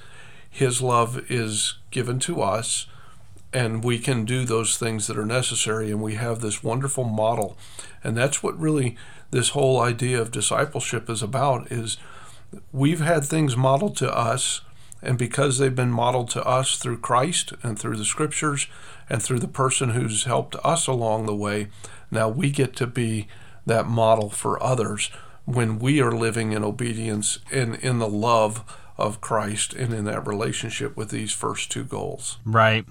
His 0.47 0.79
love 0.79 1.25
is 1.31 1.79
given 1.89 2.19
to 2.19 2.43
us, 2.43 2.85
and 3.51 3.83
we 3.83 3.97
can 3.97 4.25
do 4.25 4.45
those 4.45 4.77
things 4.77 5.07
that 5.07 5.17
are 5.17 5.25
necessary. 5.25 5.89
And 5.89 6.03
we 6.03 6.13
have 6.15 6.41
this 6.41 6.63
wonderful 6.63 7.03
model. 7.03 7.57
And 8.03 8.15
that's 8.15 8.43
what 8.43 8.59
really 8.59 8.95
this 9.31 9.49
whole 9.49 9.81
idea 9.81 10.21
of 10.21 10.29
discipleship 10.29 11.09
is 11.09 11.23
about 11.23 11.71
is 11.71 11.97
we've 12.71 12.99
had 12.99 13.23
things 13.25 13.55
modeled 13.57 13.95
to 13.97 14.15
us 14.15 14.61
and 15.03 15.17
because 15.17 15.57
they've 15.57 15.75
been 15.75 15.91
modeled 15.91 16.29
to 16.31 16.45
us 16.45 16.77
through 16.77 16.99
Christ 16.99 17.53
and 17.61 17.77
through 17.77 17.97
the 17.97 18.05
scriptures 18.05 18.67
and 19.09 19.21
through 19.21 19.39
the 19.39 19.47
person 19.47 19.89
who's 19.89 20.23
helped 20.23 20.55
us 20.63 20.87
along 20.87 21.25
the 21.25 21.35
way, 21.35 21.67
now 22.09 22.29
we 22.29 22.49
get 22.49 22.75
to 22.77 22.87
be 22.87 23.27
that 23.65 23.85
model 23.85 24.29
for 24.29 24.61
others 24.63 25.09
when 25.45 25.77
we 25.77 26.01
are 26.01 26.11
living 26.11 26.53
in 26.53 26.63
obedience 26.63 27.39
and 27.51 27.75
in 27.75 27.99
the 27.99 28.07
love 28.07 28.63
of 28.97 29.19
Christ 29.19 29.73
and 29.73 29.93
in 29.93 30.05
that 30.05 30.25
relationship 30.25 30.95
with 30.95 31.09
these 31.09 31.33
first 31.33 31.69
two 31.69 31.83
goals. 31.83 32.37
Right. 32.45 32.85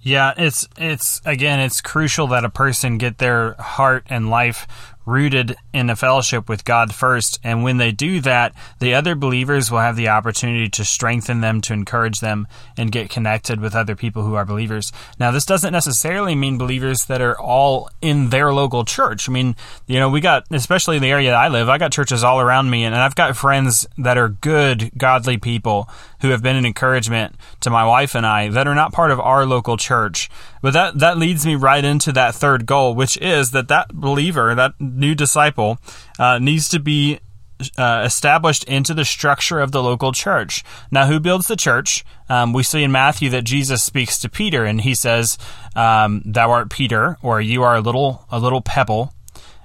Yeah, 0.00 0.34
it's 0.36 0.66
it's 0.76 1.20
again 1.24 1.60
it's 1.60 1.80
crucial 1.80 2.26
that 2.28 2.44
a 2.44 2.50
person 2.50 2.98
get 2.98 3.18
their 3.18 3.54
heart 3.54 4.04
and 4.08 4.28
life 4.28 4.66
rooted 5.04 5.56
in 5.72 5.90
a 5.90 5.96
fellowship 5.96 6.48
with 6.48 6.64
God 6.64 6.94
first. 6.94 7.38
And 7.42 7.62
when 7.62 7.78
they 7.78 7.92
do 7.92 8.20
that, 8.20 8.54
the 8.78 8.94
other 8.94 9.14
believers 9.14 9.70
will 9.70 9.80
have 9.80 9.96
the 9.96 10.08
opportunity 10.08 10.68
to 10.70 10.84
strengthen 10.84 11.40
them, 11.40 11.60
to 11.62 11.72
encourage 11.72 12.20
them, 12.20 12.46
and 12.76 12.92
get 12.92 13.10
connected 13.10 13.60
with 13.60 13.74
other 13.74 13.96
people 13.96 14.22
who 14.22 14.34
are 14.34 14.44
believers. 14.44 14.92
Now, 15.18 15.30
this 15.30 15.46
doesn't 15.46 15.72
necessarily 15.72 16.34
mean 16.34 16.58
believers 16.58 17.06
that 17.06 17.20
are 17.20 17.38
all 17.38 17.90
in 18.00 18.30
their 18.30 18.52
local 18.52 18.84
church. 18.84 19.28
I 19.28 19.32
mean, 19.32 19.56
you 19.86 19.98
know, 19.98 20.08
we 20.08 20.20
got, 20.20 20.44
especially 20.50 20.98
the 20.98 21.10
area 21.10 21.30
that 21.30 21.38
I 21.38 21.48
live, 21.48 21.68
I 21.68 21.78
got 21.78 21.92
churches 21.92 22.24
all 22.24 22.40
around 22.40 22.70
me, 22.70 22.84
and 22.84 22.94
I've 22.94 23.14
got 23.14 23.36
friends 23.36 23.86
that 23.98 24.18
are 24.18 24.28
good, 24.28 24.90
godly 24.96 25.38
people 25.38 25.88
who 26.22 26.30
have 26.30 26.42
been 26.42 26.56
an 26.56 26.64
encouragement 26.64 27.36
to 27.60 27.70
my 27.70 27.84
wife 27.84 28.14
and 28.14 28.24
I 28.24 28.48
that 28.48 28.66
are 28.66 28.74
not 28.74 28.92
part 28.92 29.10
of 29.10 29.20
our 29.20 29.44
local 29.44 29.76
church. 29.76 30.30
But 30.62 30.72
that, 30.72 30.98
that 30.98 31.18
leads 31.18 31.44
me 31.44 31.56
right 31.56 31.84
into 31.84 32.12
that 32.12 32.34
third 32.34 32.64
goal, 32.64 32.94
which 32.94 33.16
is 33.18 33.50
that 33.50 33.68
that 33.68 33.88
believer, 33.92 34.54
that 34.54 34.80
new 34.80 35.14
disciple, 35.14 35.78
uh, 36.18 36.38
needs 36.38 36.68
to 36.70 36.78
be 36.78 37.20
uh, 37.76 38.02
established 38.04 38.64
into 38.64 38.94
the 38.94 39.04
structure 39.04 39.60
of 39.60 39.72
the 39.72 39.82
local 39.82 40.12
church. 40.12 40.64
Now, 40.90 41.06
who 41.06 41.20
builds 41.20 41.48
the 41.48 41.56
church? 41.56 42.04
Um, 42.28 42.52
we 42.52 42.62
see 42.62 42.82
in 42.82 42.92
Matthew 42.92 43.30
that 43.30 43.42
Jesus 43.42 43.82
speaks 43.82 44.18
to 44.20 44.28
Peter, 44.28 44.64
and 44.64 44.80
he 44.80 44.94
says, 44.94 45.38
um, 45.76 46.22
"Thou 46.24 46.50
art 46.50 46.70
Peter, 46.70 47.18
or 47.22 47.40
you 47.40 47.62
are 47.62 47.76
a 47.76 47.80
little 47.80 48.26
a 48.30 48.38
little 48.38 48.62
pebble." 48.62 49.12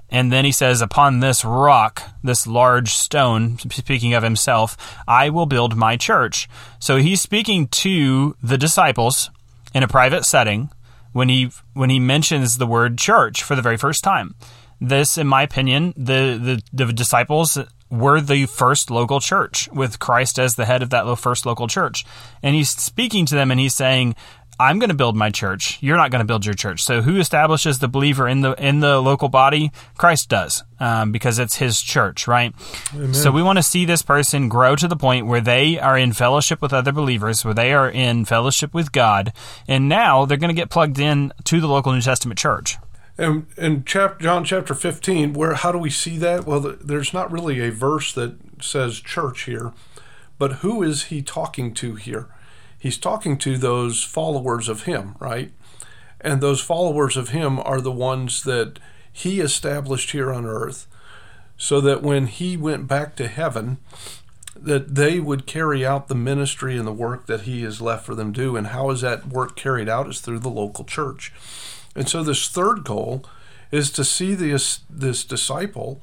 And 0.09 0.31
then 0.31 0.45
he 0.45 0.51
says, 0.51 0.81
Upon 0.81 1.19
this 1.19 1.43
rock, 1.43 2.01
this 2.23 2.47
large 2.47 2.93
stone, 2.93 3.57
speaking 3.57 4.13
of 4.13 4.23
himself, 4.23 4.77
I 5.07 5.29
will 5.29 5.45
build 5.45 5.75
my 5.75 5.97
church. 5.97 6.47
So 6.79 6.97
he's 6.97 7.21
speaking 7.21 7.67
to 7.67 8.35
the 8.41 8.57
disciples 8.57 9.29
in 9.73 9.83
a 9.83 9.87
private 9.87 10.25
setting 10.25 10.69
when 11.11 11.29
he 11.29 11.51
when 11.73 11.89
he 11.89 11.99
mentions 11.99 12.57
the 12.57 12.67
word 12.67 12.97
church 12.97 13.43
for 13.43 13.55
the 13.55 13.61
very 13.61 13.77
first 13.77 14.03
time. 14.03 14.35
This, 14.79 15.17
in 15.17 15.27
my 15.27 15.41
opinion, 15.41 15.93
the, 15.97 16.61
the, 16.71 16.85
the 16.85 16.93
disciples 16.93 17.57
were 17.89 18.21
the 18.21 18.45
first 18.45 18.91
local 18.91 19.19
church 19.19 19.67
with 19.71 19.99
Christ 19.99 20.37
as 20.37 20.55
the 20.55 20.65
head 20.65 20.83
of 20.83 20.89
that 20.91 21.17
first 21.17 21.45
local 21.45 21.67
church. 21.67 22.05
And 22.43 22.55
he's 22.55 22.69
speaking 22.69 23.25
to 23.27 23.35
them 23.35 23.49
and 23.49 23.59
he's 23.59 23.75
saying, 23.75 24.15
I'm 24.59 24.79
going 24.79 24.89
to 24.89 24.95
build 24.95 25.15
my 25.15 25.29
church. 25.29 25.77
You're 25.81 25.97
not 25.97 26.09
going 26.09 26.21
to 26.21 26.25
build 26.25 26.45
your 26.45 26.55
church. 26.55 26.81
So 26.81 27.01
who 27.01 27.19
establishes 27.19 27.79
the 27.79 27.87
believer 27.87 28.27
in 28.27 28.41
the 28.41 28.53
in 28.53 28.79
the 28.79 28.99
local 28.99 29.29
body? 29.29 29.71
Christ 29.97 30.29
does, 30.29 30.63
um, 30.79 31.11
because 31.11 31.37
it's 31.37 31.57
His 31.57 31.81
church, 31.81 32.27
right? 32.27 32.53
Amen. 32.93 33.13
So 33.13 33.31
we 33.31 33.43
want 33.43 33.57
to 33.57 33.63
see 33.63 33.85
this 33.85 34.01
person 34.01 34.49
grow 34.49 34.75
to 34.75 34.87
the 34.87 34.95
point 34.95 35.27
where 35.27 35.41
they 35.41 35.79
are 35.79 35.97
in 35.97 36.13
fellowship 36.13 36.61
with 36.61 36.73
other 36.73 36.91
believers, 36.91 37.45
where 37.45 37.53
they 37.53 37.71
are 37.71 37.89
in 37.89 38.25
fellowship 38.25 38.73
with 38.73 38.91
God, 38.91 39.31
and 39.67 39.87
now 39.87 40.25
they're 40.25 40.37
going 40.37 40.55
to 40.55 40.59
get 40.59 40.69
plugged 40.69 40.97
in 40.97 41.33
to 41.43 41.61
the 41.61 41.67
local 41.67 41.93
New 41.93 42.01
Testament 42.01 42.39
church. 42.39 42.77
And 43.17 43.47
in 43.57 43.83
chapter, 43.83 44.23
John 44.23 44.43
chapter 44.43 44.73
15, 44.73 45.33
where 45.33 45.55
how 45.55 45.71
do 45.71 45.77
we 45.77 45.89
see 45.89 46.17
that? 46.17 46.45
Well, 46.45 46.59
there's 46.59 47.13
not 47.13 47.31
really 47.31 47.59
a 47.59 47.71
verse 47.71 48.13
that 48.13 48.37
says 48.61 48.99
church 48.99 49.43
here, 49.43 49.73
but 50.37 50.57
who 50.57 50.83
is 50.83 51.05
he 51.05 51.21
talking 51.21 51.73
to 51.75 51.95
here? 51.95 52.27
He's 52.77 52.97
talking 52.97 53.37
to 53.39 53.57
those 53.57 54.03
followers 54.03 54.69
of 54.69 54.83
him, 54.83 55.15
right? 55.19 55.51
And 56.21 56.41
those 56.41 56.61
followers 56.61 57.17
of 57.17 57.29
him 57.29 57.59
are 57.59 57.81
the 57.81 57.91
ones 57.91 58.43
that 58.43 58.79
he 59.11 59.39
established 59.39 60.11
here 60.11 60.31
on 60.31 60.45
earth 60.45 60.87
so 61.57 61.81
that 61.81 62.03
when 62.03 62.27
he 62.27 62.55
went 62.55 62.87
back 62.87 63.15
to 63.15 63.27
heaven 63.27 63.77
that 64.61 64.95
they 64.95 65.19
would 65.19 65.45
carry 65.45 65.85
out 65.85 66.07
the 66.07 66.15
ministry 66.15 66.77
and 66.77 66.87
the 66.87 66.93
work 66.93 67.25
that 67.27 67.41
he 67.41 67.63
has 67.63 67.81
left 67.81 68.05
for 68.05 68.15
them 68.15 68.33
to 68.33 68.41
do. 68.41 68.55
And 68.55 68.67
how 68.67 68.89
is 68.89 69.01
that 69.01 69.27
work 69.27 69.55
carried 69.55 69.89
out? 69.89 70.07
Is 70.07 70.19
through 70.19 70.39
the 70.39 70.49
local 70.49 70.83
church. 70.83 71.31
And 71.95 72.07
so 72.07 72.23
this 72.23 72.47
third 72.47 72.83
goal 72.83 73.25
is 73.71 73.91
to 73.91 74.03
see 74.03 74.33
this 74.33 74.81
this 74.89 75.23
disciple 75.23 76.01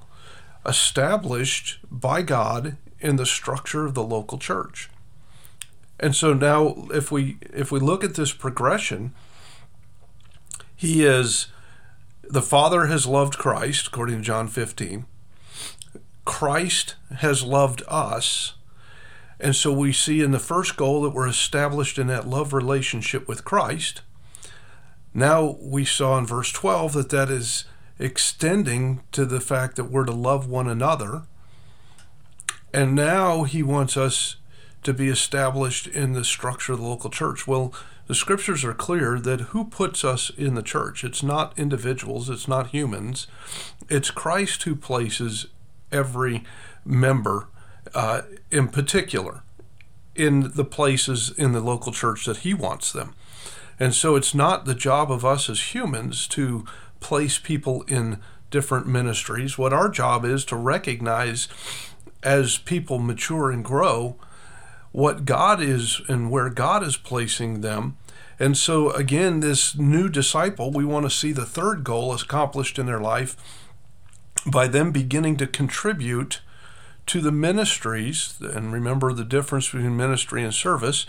established 0.66 1.78
by 1.90 2.22
God 2.22 2.76
in 3.00 3.16
the 3.16 3.26
structure 3.26 3.84
of 3.84 3.94
the 3.94 4.02
local 4.02 4.38
church 4.38 4.88
and 6.04 6.14
so 6.14 6.34
now 6.34 6.86
if 6.92 7.10
we 7.10 7.38
if 7.50 7.72
we 7.72 7.80
look 7.80 8.04
at 8.04 8.14
this 8.14 8.30
progression, 8.30 9.14
he 10.76 11.02
is 11.02 11.46
the 12.22 12.42
Father 12.42 12.88
has 12.88 13.06
loved 13.06 13.38
Christ, 13.38 13.86
according 13.86 14.18
to 14.18 14.22
John 14.22 14.48
15. 14.48 15.06
Christ 16.26 16.96
has 17.20 17.42
loved 17.42 17.82
us. 17.88 18.52
And 19.40 19.56
so 19.56 19.72
we 19.72 19.94
see 19.94 20.20
in 20.20 20.30
the 20.30 20.38
first 20.38 20.76
goal 20.76 21.00
that 21.02 21.14
we're 21.14 21.26
established 21.26 21.98
in 21.98 22.08
that 22.08 22.28
love 22.28 22.52
relationship 22.52 23.26
with 23.26 23.46
Christ. 23.46 24.02
Now 25.14 25.56
we 25.58 25.86
saw 25.86 26.18
in 26.18 26.26
verse 26.26 26.52
12 26.52 26.92
that 26.92 27.08
that 27.08 27.30
is 27.30 27.64
extending 27.98 29.00
to 29.12 29.24
the 29.24 29.40
fact 29.40 29.76
that 29.76 29.84
we're 29.84 30.04
to 30.04 30.12
love 30.12 30.46
one 30.46 30.68
another. 30.68 31.22
And 32.74 32.94
now 32.94 33.44
he 33.44 33.62
wants 33.62 33.96
us 33.96 34.36
to 34.84 34.92
be 34.92 35.08
established 35.08 35.86
in 35.86 36.12
the 36.12 36.24
structure 36.24 36.74
of 36.74 36.78
the 36.78 36.86
local 36.86 37.10
church? 37.10 37.46
Well, 37.46 37.74
the 38.06 38.14
scriptures 38.14 38.64
are 38.64 38.74
clear 38.74 39.18
that 39.18 39.40
who 39.40 39.64
puts 39.64 40.04
us 40.04 40.30
in 40.36 40.54
the 40.54 40.62
church? 40.62 41.04
It's 41.04 41.22
not 41.22 41.58
individuals, 41.58 42.28
it's 42.28 42.46
not 42.46 42.68
humans. 42.68 43.26
It's 43.88 44.10
Christ 44.10 44.62
who 44.64 44.76
places 44.76 45.46
every 45.90 46.44
member 46.84 47.48
uh, 47.94 48.22
in 48.50 48.68
particular 48.68 49.42
in 50.14 50.52
the 50.54 50.64
places 50.64 51.30
in 51.36 51.52
the 51.52 51.60
local 51.60 51.92
church 51.92 52.24
that 52.26 52.38
he 52.38 52.54
wants 52.54 52.92
them. 52.92 53.14
And 53.80 53.94
so 53.94 54.14
it's 54.14 54.34
not 54.34 54.64
the 54.64 54.74
job 54.74 55.10
of 55.10 55.24
us 55.24 55.50
as 55.50 55.74
humans 55.74 56.28
to 56.28 56.64
place 57.00 57.38
people 57.38 57.82
in 57.82 58.20
different 58.50 58.86
ministries. 58.86 59.58
What 59.58 59.72
our 59.72 59.88
job 59.88 60.24
is 60.24 60.44
to 60.46 60.56
recognize 60.56 61.48
as 62.22 62.56
people 62.58 62.98
mature 62.98 63.50
and 63.50 63.64
grow 63.64 64.16
what 64.94 65.24
God 65.24 65.60
is 65.60 66.00
and 66.08 66.30
where 66.30 66.48
God 66.48 66.84
is 66.84 66.96
placing 66.96 67.62
them. 67.62 67.96
And 68.38 68.56
so, 68.56 68.92
again, 68.92 69.40
this 69.40 69.76
new 69.76 70.08
disciple, 70.08 70.70
we 70.70 70.84
want 70.84 71.04
to 71.04 71.10
see 71.10 71.32
the 71.32 71.44
third 71.44 71.82
goal 71.82 72.14
accomplished 72.14 72.78
in 72.78 72.86
their 72.86 73.00
life 73.00 73.36
by 74.46 74.68
them 74.68 74.92
beginning 74.92 75.36
to 75.38 75.48
contribute 75.48 76.42
to 77.06 77.20
the 77.20 77.32
ministries. 77.32 78.38
And 78.40 78.72
remember 78.72 79.12
the 79.12 79.24
difference 79.24 79.68
between 79.68 79.96
ministry 79.96 80.44
and 80.44 80.54
service 80.54 81.06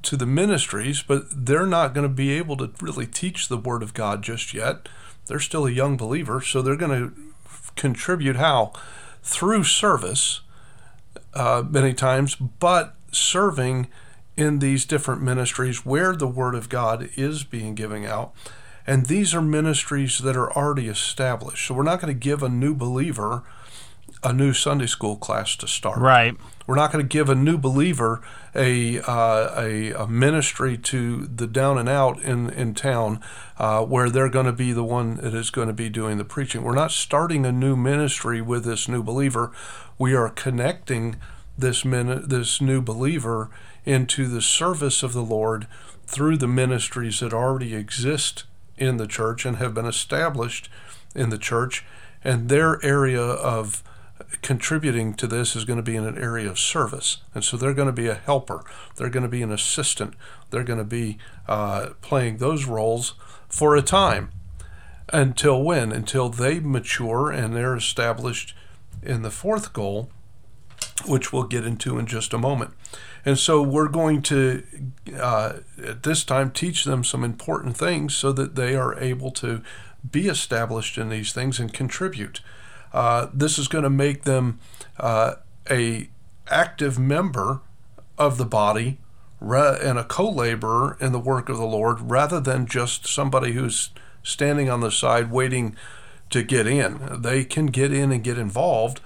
to 0.00 0.16
the 0.16 0.24
ministries, 0.24 1.02
but 1.02 1.24
they're 1.30 1.66
not 1.66 1.92
going 1.92 2.08
to 2.08 2.14
be 2.14 2.30
able 2.30 2.56
to 2.56 2.70
really 2.80 3.06
teach 3.06 3.48
the 3.48 3.58
Word 3.58 3.82
of 3.82 3.92
God 3.92 4.22
just 4.22 4.54
yet. 4.54 4.88
They're 5.26 5.40
still 5.40 5.66
a 5.66 5.70
young 5.70 5.98
believer, 5.98 6.40
so 6.40 6.62
they're 6.62 6.74
going 6.74 7.10
to 7.10 7.14
contribute 7.76 8.36
how? 8.36 8.72
Through 9.22 9.64
service 9.64 10.40
uh, 11.34 11.64
many 11.68 11.92
times, 11.92 12.34
but 12.36 12.93
serving 13.14 13.88
in 14.36 14.58
these 14.58 14.84
different 14.84 15.22
ministries 15.22 15.86
where 15.86 16.14
the 16.16 16.26
Word 16.26 16.54
of 16.54 16.68
God 16.68 17.08
is 17.16 17.44
being 17.44 17.74
given 17.74 18.04
out. 18.04 18.32
And 18.86 19.06
these 19.06 19.34
are 19.34 19.40
ministries 19.40 20.18
that 20.18 20.36
are 20.36 20.52
already 20.52 20.88
established. 20.88 21.66
So 21.66 21.74
we're 21.74 21.84
not 21.84 22.00
going 22.00 22.12
to 22.12 22.18
give 22.18 22.42
a 22.42 22.48
new 22.48 22.74
believer 22.74 23.44
a 24.24 24.32
new 24.32 24.52
Sunday 24.52 24.86
school 24.86 25.16
class 25.16 25.54
to 25.56 25.68
start. 25.68 25.98
Right. 25.98 26.34
We're 26.66 26.76
not 26.76 26.90
going 26.90 27.04
to 27.04 27.08
give 27.08 27.28
a 27.28 27.34
new 27.34 27.58
believer 27.58 28.22
a, 28.54 29.00
uh, 29.00 29.54
a, 29.60 29.92
a, 29.92 30.06
ministry 30.06 30.78
to 30.78 31.26
the 31.26 31.46
down 31.46 31.76
and 31.76 31.88
out 31.88 32.22
in, 32.22 32.48
in 32.50 32.74
town 32.74 33.20
uh, 33.58 33.84
where 33.84 34.08
they're 34.08 34.30
going 34.30 34.46
to 34.46 34.52
be 34.52 34.72
the 34.72 34.84
one 34.84 35.16
that 35.16 35.34
is 35.34 35.50
going 35.50 35.68
to 35.68 35.74
be 35.74 35.90
doing 35.90 36.16
the 36.16 36.24
preaching. 36.24 36.62
We're 36.62 36.74
not 36.74 36.90
starting 36.90 37.44
a 37.44 37.52
new 37.52 37.76
ministry 37.76 38.40
with 38.40 38.64
this 38.64 38.88
new 38.88 39.02
believer. 39.02 39.52
We 39.98 40.14
are 40.14 40.30
connecting 40.30 41.16
this 41.56 41.84
min- 41.84 42.28
this 42.28 42.60
new 42.60 42.80
believer 42.80 43.50
into 43.84 44.26
the 44.26 44.42
service 44.42 45.02
of 45.02 45.12
the 45.12 45.22
Lord 45.22 45.66
through 46.06 46.36
the 46.36 46.48
ministries 46.48 47.20
that 47.20 47.32
already 47.32 47.74
exist 47.74 48.44
in 48.76 48.96
the 48.96 49.06
church 49.06 49.44
and 49.44 49.56
have 49.56 49.74
been 49.74 49.86
established 49.86 50.68
in 51.14 51.30
the 51.30 51.38
church 51.38 51.84
and 52.22 52.48
their 52.48 52.84
area 52.84 53.22
of 53.22 53.82
contributing 54.42 55.14
to 55.14 55.26
this 55.26 55.54
is 55.54 55.64
going 55.64 55.76
to 55.76 55.82
be 55.82 55.96
in 55.96 56.06
an 56.06 56.18
area 56.18 56.48
of 56.48 56.58
service. 56.58 57.18
And 57.34 57.44
so 57.44 57.56
they're 57.56 57.74
going 57.74 57.86
to 57.86 57.92
be 57.92 58.08
a 58.08 58.14
helper, 58.14 58.62
they're 58.96 59.10
going 59.10 59.22
to 59.22 59.28
be 59.28 59.42
an 59.42 59.52
assistant, 59.52 60.14
they're 60.50 60.64
going 60.64 60.78
to 60.78 60.84
be 60.84 61.18
uh, 61.46 61.90
playing 62.00 62.38
those 62.38 62.64
roles 62.64 63.14
for 63.48 63.76
a 63.76 63.82
time. 63.82 64.30
Until 65.12 65.62
when? 65.62 65.92
Until 65.92 66.30
they 66.30 66.60
mature 66.60 67.30
and 67.30 67.54
they're 67.54 67.76
established 67.76 68.54
in 69.02 69.22
the 69.22 69.30
fourth 69.30 69.72
goal, 69.72 70.10
which 71.06 71.32
we'll 71.32 71.44
get 71.44 71.66
into 71.66 71.98
in 71.98 72.06
just 72.06 72.32
a 72.32 72.38
moment. 72.38 72.72
And 73.24 73.38
so 73.38 73.62
we're 73.62 73.88
going 73.88 74.22
to, 74.22 74.62
uh, 75.18 75.54
at 75.82 76.02
this 76.02 76.24
time, 76.24 76.50
teach 76.50 76.84
them 76.84 77.04
some 77.04 77.24
important 77.24 77.76
things 77.76 78.14
so 78.14 78.32
that 78.32 78.54
they 78.54 78.76
are 78.76 78.98
able 78.98 79.30
to 79.32 79.62
be 80.10 80.28
established 80.28 80.98
in 80.98 81.08
these 81.08 81.32
things 81.32 81.58
and 81.58 81.72
contribute. 81.72 82.40
Uh, 82.92 83.28
this 83.32 83.58
is 83.58 83.66
going 83.66 83.84
to 83.84 83.90
make 83.90 84.22
them 84.22 84.58
uh, 85.00 85.34
a 85.70 86.08
active 86.48 86.98
member 86.98 87.60
of 88.18 88.36
the 88.36 88.44
body 88.44 88.98
and 89.40 89.98
a 89.98 90.04
co-laborer 90.04 90.96
in 91.00 91.12
the 91.12 91.18
work 91.18 91.48
of 91.48 91.56
the 91.56 91.66
Lord, 91.66 92.10
rather 92.10 92.40
than 92.40 92.66
just 92.66 93.06
somebody 93.06 93.52
who's 93.52 93.90
standing 94.22 94.70
on 94.70 94.80
the 94.80 94.90
side 94.90 95.30
waiting 95.30 95.76
to 96.30 96.42
get 96.42 96.66
in. 96.66 97.20
They 97.20 97.44
can 97.44 97.66
get 97.66 97.92
in 97.92 98.12
and 98.12 98.24
get 98.24 98.38
involved 98.38 99.00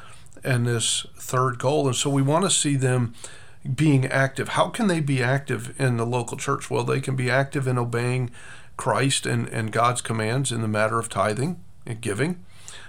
in 0.48 0.64
this 0.64 1.06
third 1.16 1.58
goal, 1.58 1.86
and 1.86 1.96
so 1.96 2.08
we 2.10 2.22
want 2.22 2.44
to 2.44 2.50
see 2.50 2.76
them 2.76 3.14
being 3.74 4.06
active. 4.06 4.50
How 4.50 4.68
can 4.68 4.86
they 4.86 5.00
be 5.00 5.22
active 5.22 5.78
in 5.78 5.98
the 5.98 6.06
local 6.06 6.36
church? 6.36 6.70
Well, 6.70 6.84
they 6.84 7.00
can 7.00 7.16
be 7.16 7.30
active 7.30 7.66
in 7.66 7.78
obeying 7.78 8.30
Christ 8.76 9.26
and, 9.26 9.46
and 9.48 9.70
God's 9.70 10.00
commands 10.00 10.50
in 10.50 10.62
the 10.62 10.68
matter 10.68 10.98
of 10.98 11.08
tithing 11.08 11.60
and 11.84 12.00
giving. 12.00 12.44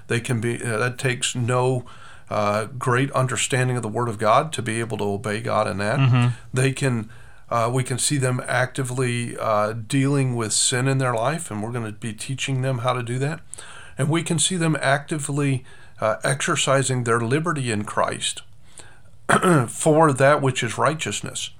They 0.07 0.19
can 0.19 0.39
be 0.39 0.63
uh, 0.63 0.77
that 0.77 0.97
takes 0.97 1.35
no 1.35 1.85
uh, 2.29 2.65
great 2.77 3.11
understanding 3.11 3.75
of 3.75 3.83
the 3.83 3.89
Word 3.89 4.07
of 4.07 4.17
God 4.17 4.53
to 4.53 4.61
be 4.61 4.79
able 4.79 4.97
to 4.97 5.03
obey 5.03 5.41
God 5.41 5.67
in 5.67 5.77
that. 5.79 5.99
Mm-hmm. 5.99 6.27
They 6.53 6.71
can. 6.71 7.09
Uh, 7.51 7.67
we 7.73 7.83
can 7.83 7.97
see 7.97 8.17
them 8.17 8.39
actively 8.47 9.35
uh, 9.35 9.73
dealing 9.73 10.35
with 10.35 10.53
sin 10.53 10.87
in 10.87 10.99
their 10.99 11.15
life, 11.15 11.49
and 11.49 11.63
we're 11.63 11.71
going 11.71 11.83
to 11.83 11.91
be 11.91 12.13
teaching 12.13 12.61
them 12.61 12.79
how 12.79 12.93
to 12.93 13.01
do 13.01 13.17
that. 13.17 13.39
And 13.97 14.07
we 14.07 14.21
can 14.21 14.37
see 14.37 14.55
them 14.55 14.77
actively 14.79 15.65
uh, 16.01 16.17
exercising 16.23 17.03
their 17.03 17.19
liberty 17.19 17.71
in 17.71 17.83
Christ 17.83 18.41
for 19.67 20.13
that 20.13 20.41
which 20.41 20.63
is 20.63 20.77
righteousness 20.77 21.51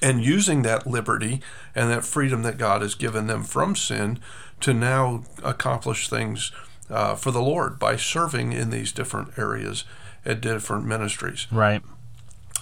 and 0.00 0.24
using 0.24 0.62
that 0.62 0.86
liberty 0.86 1.40
and 1.74 1.90
that 1.90 2.04
freedom 2.04 2.42
that 2.42 2.58
God 2.58 2.82
has 2.82 2.94
given 2.94 3.26
them 3.26 3.42
from 3.42 3.74
sin 3.74 4.20
to 4.60 4.72
now 4.72 5.24
accomplish 5.42 6.08
things 6.08 6.52
uh, 6.90 7.14
for 7.14 7.30
the 7.30 7.42
Lord 7.42 7.78
by 7.78 7.96
serving 7.96 8.52
in 8.52 8.70
these 8.70 8.92
different 8.92 9.38
areas 9.38 9.84
at 10.24 10.40
different 10.40 10.86
ministries. 10.86 11.46
Right. 11.50 11.82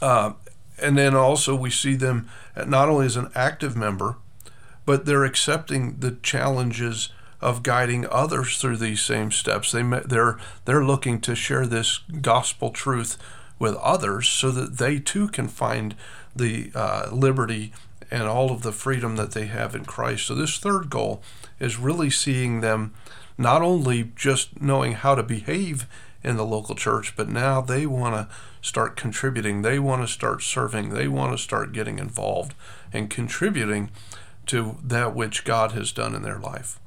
Uh, 0.01 0.33
and 0.79 0.97
then 0.99 1.15
also 1.15 1.55
we 1.55 1.71
see 1.71 1.95
them 1.95 2.29
not 2.67 2.89
only 2.89 3.07
as 3.07 3.17
an 3.17 3.31
active 3.35 3.77
member, 3.77 4.17
but 4.85 5.05
they're 5.05 5.25
accepting 5.25 5.97
the 5.99 6.13
challenges 6.23 7.11
of 7.41 7.63
guiding 7.63 8.07
others 8.11 8.59
through 8.59 8.77
these 8.77 9.03
same 9.03 9.31
steps. 9.31 9.73
They 9.73 9.83
they're 9.83 10.39
they're 10.65 10.85
looking 10.85 11.21
to 11.23 11.35
share 11.35 11.67
this 11.67 11.99
gospel 12.21 12.71
truth 12.71 13.19
with 13.59 13.75
others 13.77 14.29
so 14.29 14.51
that 14.51 14.79
they 14.79 14.99
too 14.99 15.29
can 15.29 15.49
find 15.49 15.95
the 16.35 16.71
uh, 16.75 17.09
liberty 17.13 17.73
and 18.11 18.25
all 18.25 18.51
of 18.51 18.63
the 18.63 18.73
freedom 18.73 19.17
that 19.17 19.33
they 19.33 19.47
have 19.47 19.75
in 19.75 19.85
Christ. 19.85 20.27
So 20.27 20.35
this 20.35 20.59
third 20.59 20.91
goal 20.91 21.23
is 21.59 21.79
really 21.79 22.11
seeing 22.11 22.61
them 22.61 22.95
not 23.39 23.63
only 23.63 24.13
just 24.15 24.61
knowing 24.61 24.93
how 24.93 25.15
to 25.15 25.23
behave 25.23 25.87
in 26.23 26.37
the 26.37 26.45
local 26.45 26.75
church, 26.75 27.15
but 27.17 27.29
now 27.29 27.61
they 27.61 27.87
want 27.87 28.15
to 28.15 28.35
start 28.61 28.97
contributing. 28.97 29.63
They 29.63 29.79
want 29.79 30.03
to 30.03 30.13
start 30.13 30.43
serving. 30.43 30.91
They 30.91 31.09
want 31.09 31.33
to 31.33 31.43
start 31.43 31.73
getting 31.73 31.99
involved 31.99 32.55
and 32.93 33.11
contributing 33.11 33.91
to 34.47 34.77
that 34.83 35.15
which 35.15 35.45
God 35.45 35.73
has 35.73 35.93
done 35.93 36.15
in 36.15 36.23
their 36.23 36.39
life. 36.39 36.79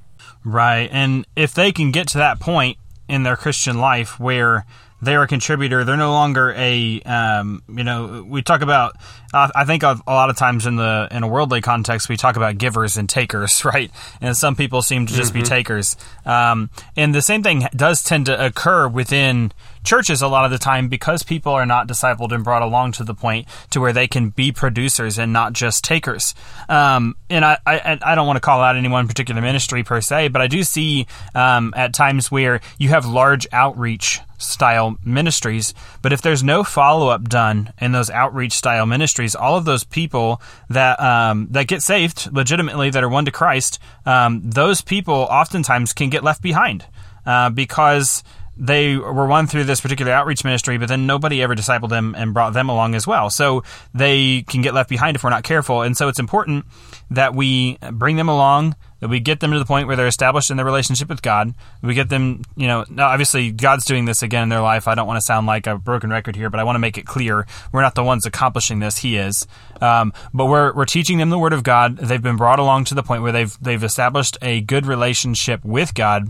Right. 0.44 0.90
And 0.92 1.28
if 1.36 1.54
they 1.54 1.72
can 1.72 1.92
get 1.92 2.08
to 2.10 2.18
that 2.20 2.40
point 2.40 2.78
in 3.08 3.24
their 3.24 3.36
Christian 3.36 3.80
life 3.80 4.20
where 4.20 4.66
they're 5.02 5.24
a 5.24 5.28
contributor. 5.28 5.84
They're 5.84 5.98
no 5.98 6.12
longer 6.12 6.54
a, 6.56 7.02
um, 7.02 7.64
you 7.70 7.84
know, 7.84 8.26
we 8.28 8.42
talk 8.42 8.62
about. 8.62 8.96
Uh, 9.34 9.50
I 9.56 9.64
think 9.66 9.84
a 9.84 10.00
lot 10.08 10.30
of 10.30 10.38
times 10.38 10.66
in 10.66 10.76
the 10.76 11.08
in 11.12 11.24
a 11.24 11.28
worldly 11.28 11.62
context, 11.62 12.10
we 12.10 12.18
talk 12.18 12.36
about 12.36 12.58
givers 12.58 12.98
and 12.98 13.08
takers, 13.08 13.64
right? 13.66 13.92
And 14.20 14.36
some 14.36 14.56
people 14.56 14.82
seem 14.82 15.06
to 15.06 15.14
just 15.14 15.34
mm-hmm. 15.34 15.44
be 15.44 15.48
takers. 15.48 15.96
Um, 16.26 16.70
and 16.98 17.14
the 17.14 17.22
same 17.22 17.44
thing 17.44 17.68
does 17.76 18.04
tend 18.04 18.26
to 18.26 18.46
occur 18.46 18.88
within 18.88 19.52
churches 19.84 20.22
a 20.22 20.28
lot 20.28 20.46
of 20.46 20.52
the 20.52 20.58
time 20.58 20.88
because 20.88 21.24
people 21.24 21.54
are 21.54 21.66
not 21.66 21.88
discipled 21.88 22.32
and 22.32 22.44
brought 22.44 22.62
along 22.62 22.94
to 22.94 23.04
the 23.04 23.14
point 23.14 23.48
to 23.72 23.80
where 23.80 23.94
they 23.94 24.08
can 24.08 24.30
be 24.30 24.52
producers 24.52 25.18
and 25.18 25.34
not 25.34 25.54
just 25.54 25.84
takers. 25.84 26.36
Um, 26.68 27.16
and 27.30 27.46
I, 27.46 27.58
I, 27.66 28.00
I 28.02 28.16
don't 28.16 28.28
want 28.28 28.38
to 28.38 28.42
call 28.42 28.62
out 28.62 28.76
any 28.76 28.90
one 28.90 29.08
particular 29.08 29.42
ministry 29.42 29.84
per 29.84 30.02
se, 30.02 30.30
but 30.30 30.42
I 30.42 30.48
do 30.48 30.64
see 30.64 31.08
um, 31.36 31.74
at 31.76 31.94
times 31.94 32.32
where 32.32 32.62
you 32.78 32.90
have 32.90 33.06
large 33.06 33.48
outreach 33.52 34.22
style 34.40 34.98
ministries. 35.04 35.74
But 36.02 36.14
if 36.14 36.22
there's 36.22 36.44
no 36.44 36.64
follow 36.64 37.10
up 37.10 37.28
done 37.28 37.74
in 37.80 37.92
those 37.92 38.10
outreach 38.10 38.54
style 38.54 38.86
ministries, 38.86 39.36
all 39.36 39.58
of 39.58 39.66
those 39.66 39.84
people 39.84 40.42
that 40.70 41.00
um, 41.00 41.48
that 41.52 41.68
get 41.68 41.82
saved 41.82 42.32
legitimately, 42.32 42.90
that 42.90 43.04
are 43.04 43.10
won 43.10 43.26
to 43.26 43.32
Christ, 43.32 43.80
um, 44.06 44.42
those 44.44 44.82
people 44.82 45.28
oftentimes 45.30 45.94
can 45.94 46.10
get 46.10 46.24
left 46.24 46.42
behind 46.42 46.86
uh, 47.26 47.50
because 47.50 48.24
they 48.60 48.98
were 48.98 49.26
won 49.26 49.48
through 49.48 49.64
this 49.64 49.80
particular 49.80 50.12
outreach 50.12 50.44
ministry, 50.44 50.78
but 50.78 50.90
then 50.90 51.08
nobody 51.08 51.42
ever 51.42 51.56
discipled 51.56 51.90
them 51.90 52.14
and 52.18 52.34
brought 52.34 52.54
them 52.54 52.70
along 52.70 52.94
as 52.94 53.08
well. 53.08 53.30
So 53.30 53.64
they 53.94 54.44
can 54.44 54.62
get 54.62 54.74
left 54.74 54.90
behind 54.90 55.16
if 55.16 55.24
we're 55.24 55.30
not 55.30 55.44
careful. 55.44 55.82
And 55.82 55.96
so 55.96 56.10
it's 56.10 56.20
important 56.20 56.66
that 57.10 57.34
we 57.34 57.78
bring 57.94 58.18
them 58.18 58.28
along 58.28 58.76
that 59.00 59.10
we 59.10 59.20
get 59.20 59.40
them 59.40 59.52
to 59.52 59.60
the 59.60 59.66
point 59.66 59.88
where 59.88 59.96
they're 59.96 60.08
established 60.08 60.52
in 60.52 60.58
their 60.58 60.66
relationship 60.66 61.10
with 61.10 61.22
God. 61.22 61.54
We 61.82 61.94
get 61.94 62.10
them, 62.10 62.44
you 62.56 62.68
know, 62.68 62.86
now 62.90 63.08
obviously 63.08 63.52
God's 63.52 63.86
doing 63.86 64.06
this 64.06 64.22
again 64.22 64.44
in 64.44 64.50
their 64.50 64.62
life. 64.62 64.88
I 64.88 64.96
don't 64.96 65.08
want 65.08 65.18
to 65.18 65.26
sound 65.26 65.48
like 65.48 65.68
a 65.68 65.78
broken 65.78 66.10
record 66.10 66.36
here, 66.36 66.50
but 66.50 66.60
I 66.60 66.64
want 66.64 66.76
to 66.76 66.80
make 66.80 66.98
it 66.98 67.06
clear 67.06 67.48
we're 67.72 67.82
not 67.82 67.96
the 67.96 68.04
ones 68.04 68.26
accomplishing 68.26 68.80
this. 68.80 68.98
He 68.98 69.18
is. 69.18 69.48
Um, 69.82 70.14
but 70.34 70.48
we're, 70.48 70.74
we're 70.74 70.86
teaching 70.86 71.18
them 71.18 71.30
the 71.30 71.40
Word 71.40 71.54
of 71.54 71.64
God. 71.64 71.98
They've 71.98 72.22
been 72.22 72.38
brought 72.38 72.60
along 72.60 72.86
to 72.86 72.96
the 72.96 73.04
point 73.04 73.24
where 73.24 73.32
they've, 73.32 73.56
they've 73.62 73.84
established 73.84 74.38
a 74.42 74.62
good 74.62 74.86
relationship 74.86 75.64
with 75.64 75.94
God. 75.94 76.30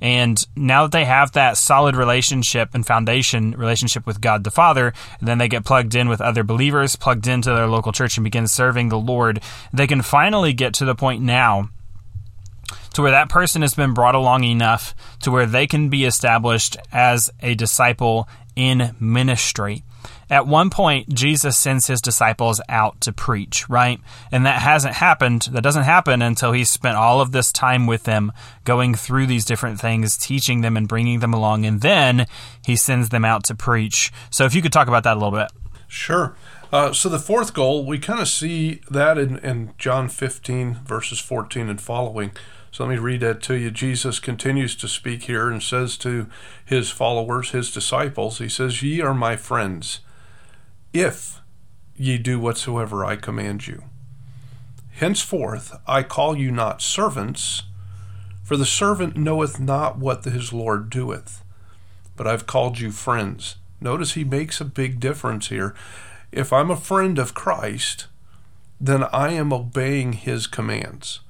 And 0.00 0.44
now 0.56 0.82
that 0.82 0.92
they 0.92 1.04
have 1.04 1.32
that 1.32 1.56
solid 1.56 1.96
relationship 1.96 2.70
and 2.74 2.86
foundation 2.86 3.52
relationship 3.52 4.06
with 4.06 4.20
God 4.20 4.44
the 4.44 4.50
Father, 4.50 4.92
then 5.20 5.38
they 5.38 5.48
get 5.48 5.64
plugged 5.64 5.94
in 5.94 6.08
with 6.08 6.20
other 6.20 6.44
believers, 6.44 6.96
plugged 6.96 7.26
into 7.26 7.50
their 7.50 7.66
local 7.66 7.92
church, 7.92 8.16
and 8.16 8.24
begin 8.24 8.46
serving 8.46 8.88
the 8.88 8.98
Lord. 8.98 9.40
They 9.72 9.86
can 9.86 10.02
finally 10.02 10.52
get 10.52 10.74
to 10.74 10.84
the 10.84 10.94
point 10.94 11.22
now 11.22 11.70
to 12.94 13.02
where 13.02 13.10
that 13.10 13.28
person 13.28 13.62
has 13.62 13.74
been 13.74 13.94
brought 13.94 14.14
along 14.14 14.44
enough 14.44 14.94
to 15.20 15.30
where 15.30 15.46
they 15.46 15.66
can 15.66 15.88
be 15.88 16.04
established 16.04 16.76
as 16.92 17.30
a 17.40 17.54
disciple 17.54 18.28
in 18.54 18.96
ministry. 18.98 19.84
At 20.28 20.46
one 20.46 20.70
point, 20.70 21.14
Jesus 21.14 21.56
sends 21.56 21.86
his 21.86 22.00
disciples 22.00 22.60
out 22.68 23.00
to 23.02 23.12
preach, 23.12 23.68
right? 23.68 24.00
And 24.32 24.44
that 24.44 24.60
hasn't 24.60 24.94
happened. 24.94 25.42
That 25.52 25.62
doesn't 25.62 25.84
happen 25.84 26.20
until 26.20 26.52
he's 26.52 26.68
spent 26.68 26.96
all 26.96 27.20
of 27.20 27.30
this 27.30 27.52
time 27.52 27.86
with 27.86 28.04
them, 28.04 28.32
going 28.64 28.94
through 28.94 29.26
these 29.26 29.44
different 29.44 29.80
things, 29.80 30.16
teaching 30.16 30.62
them 30.62 30.76
and 30.76 30.88
bringing 30.88 31.20
them 31.20 31.32
along. 31.32 31.64
And 31.64 31.80
then 31.80 32.26
he 32.64 32.74
sends 32.74 33.10
them 33.10 33.24
out 33.24 33.44
to 33.44 33.54
preach. 33.54 34.12
So 34.30 34.44
if 34.44 34.54
you 34.54 34.62
could 34.62 34.72
talk 34.72 34.88
about 34.88 35.04
that 35.04 35.16
a 35.16 35.20
little 35.20 35.38
bit. 35.38 35.52
Sure. 35.86 36.34
Uh, 36.72 36.92
so 36.92 37.08
the 37.08 37.20
fourth 37.20 37.54
goal, 37.54 37.84
we 37.84 37.98
kind 37.98 38.20
of 38.20 38.26
see 38.26 38.80
that 38.90 39.18
in, 39.18 39.38
in 39.38 39.74
John 39.78 40.08
15, 40.08 40.80
verses 40.84 41.20
14 41.20 41.68
and 41.68 41.80
following. 41.80 42.32
So 42.76 42.84
let 42.84 42.90
me 42.90 42.98
read 42.98 43.20
that 43.20 43.40
to 43.44 43.54
you. 43.54 43.70
Jesus 43.70 44.18
continues 44.18 44.76
to 44.76 44.86
speak 44.86 45.22
here 45.22 45.48
and 45.48 45.62
says 45.62 45.96
to 45.96 46.26
his 46.62 46.90
followers, 46.90 47.52
his 47.52 47.72
disciples, 47.72 48.36
He 48.36 48.50
says, 48.50 48.82
Ye 48.82 49.00
are 49.00 49.14
my 49.14 49.34
friends 49.36 50.00
if 50.92 51.40
ye 51.96 52.18
do 52.18 52.38
whatsoever 52.38 53.02
I 53.02 53.16
command 53.16 53.66
you. 53.66 53.84
Henceforth 54.90 55.74
I 55.86 56.02
call 56.02 56.36
you 56.36 56.50
not 56.50 56.82
servants, 56.82 57.62
for 58.44 58.58
the 58.58 58.66
servant 58.66 59.16
knoweth 59.16 59.58
not 59.58 59.96
what 59.96 60.26
his 60.26 60.52
Lord 60.52 60.90
doeth, 60.90 61.42
but 62.14 62.26
I've 62.26 62.46
called 62.46 62.78
you 62.78 62.90
friends. 62.90 63.56
Notice 63.80 64.12
he 64.12 64.24
makes 64.24 64.60
a 64.60 64.66
big 64.66 65.00
difference 65.00 65.48
here. 65.48 65.74
If 66.30 66.52
I'm 66.52 66.70
a 66.70 66.76
friend 66.76 67.18
of 67.18 67.32
Christ, 67.32 68.06
then 68.78 69.04
I 69.04 69.32
am 69.32 69.50
obeying 69.50 70.12
his 70.12 70.46
commands. 70.46 71.20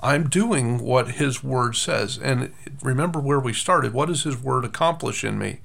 I'm 0.00 0.28
doing 0.28 0.78
what 0.78 1.12
his 1.12 1.42
word 1.42 1.76
says. 1.76 2.18
And 2.18 2.52
remember 2.82 3.18
where 3.18 3.40
we 3.40 3.52
started. 3.52 3.92
What 3.92 4.06
does 4.06 4.24
his 4.24 4.36
word 4.36 4.64
accomplish 4.64 5.24
in 5.24 5.38
me? 5.38 5.60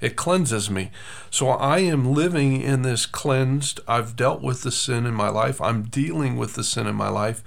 It 0.00 0.16
cleanses 0.16 0.68
me. 0.68 0.90
So 1.30 1.48
I 1.48 1.78
am 1.78 2.12
living 2.12 2.60
in 2.60 2.82
this 2.82 3.06
cleansed. 3.06 3.80
I've 3.86 4.16
dealt 4.16 4.42
with 4.42 4.62
the 4.62 4.72
sin 4.72 5.06
in 5.06 5.14
my 5.14 5.28
life. 5.28 5.60
I'm 5.60 5.84
dealing 5.84 6.36
with 6.36 6.54
the 6.54 6.64
sin 6.64 6.86
in 6.86 6.96
my 6.96 7.08
life. 7.08 7.42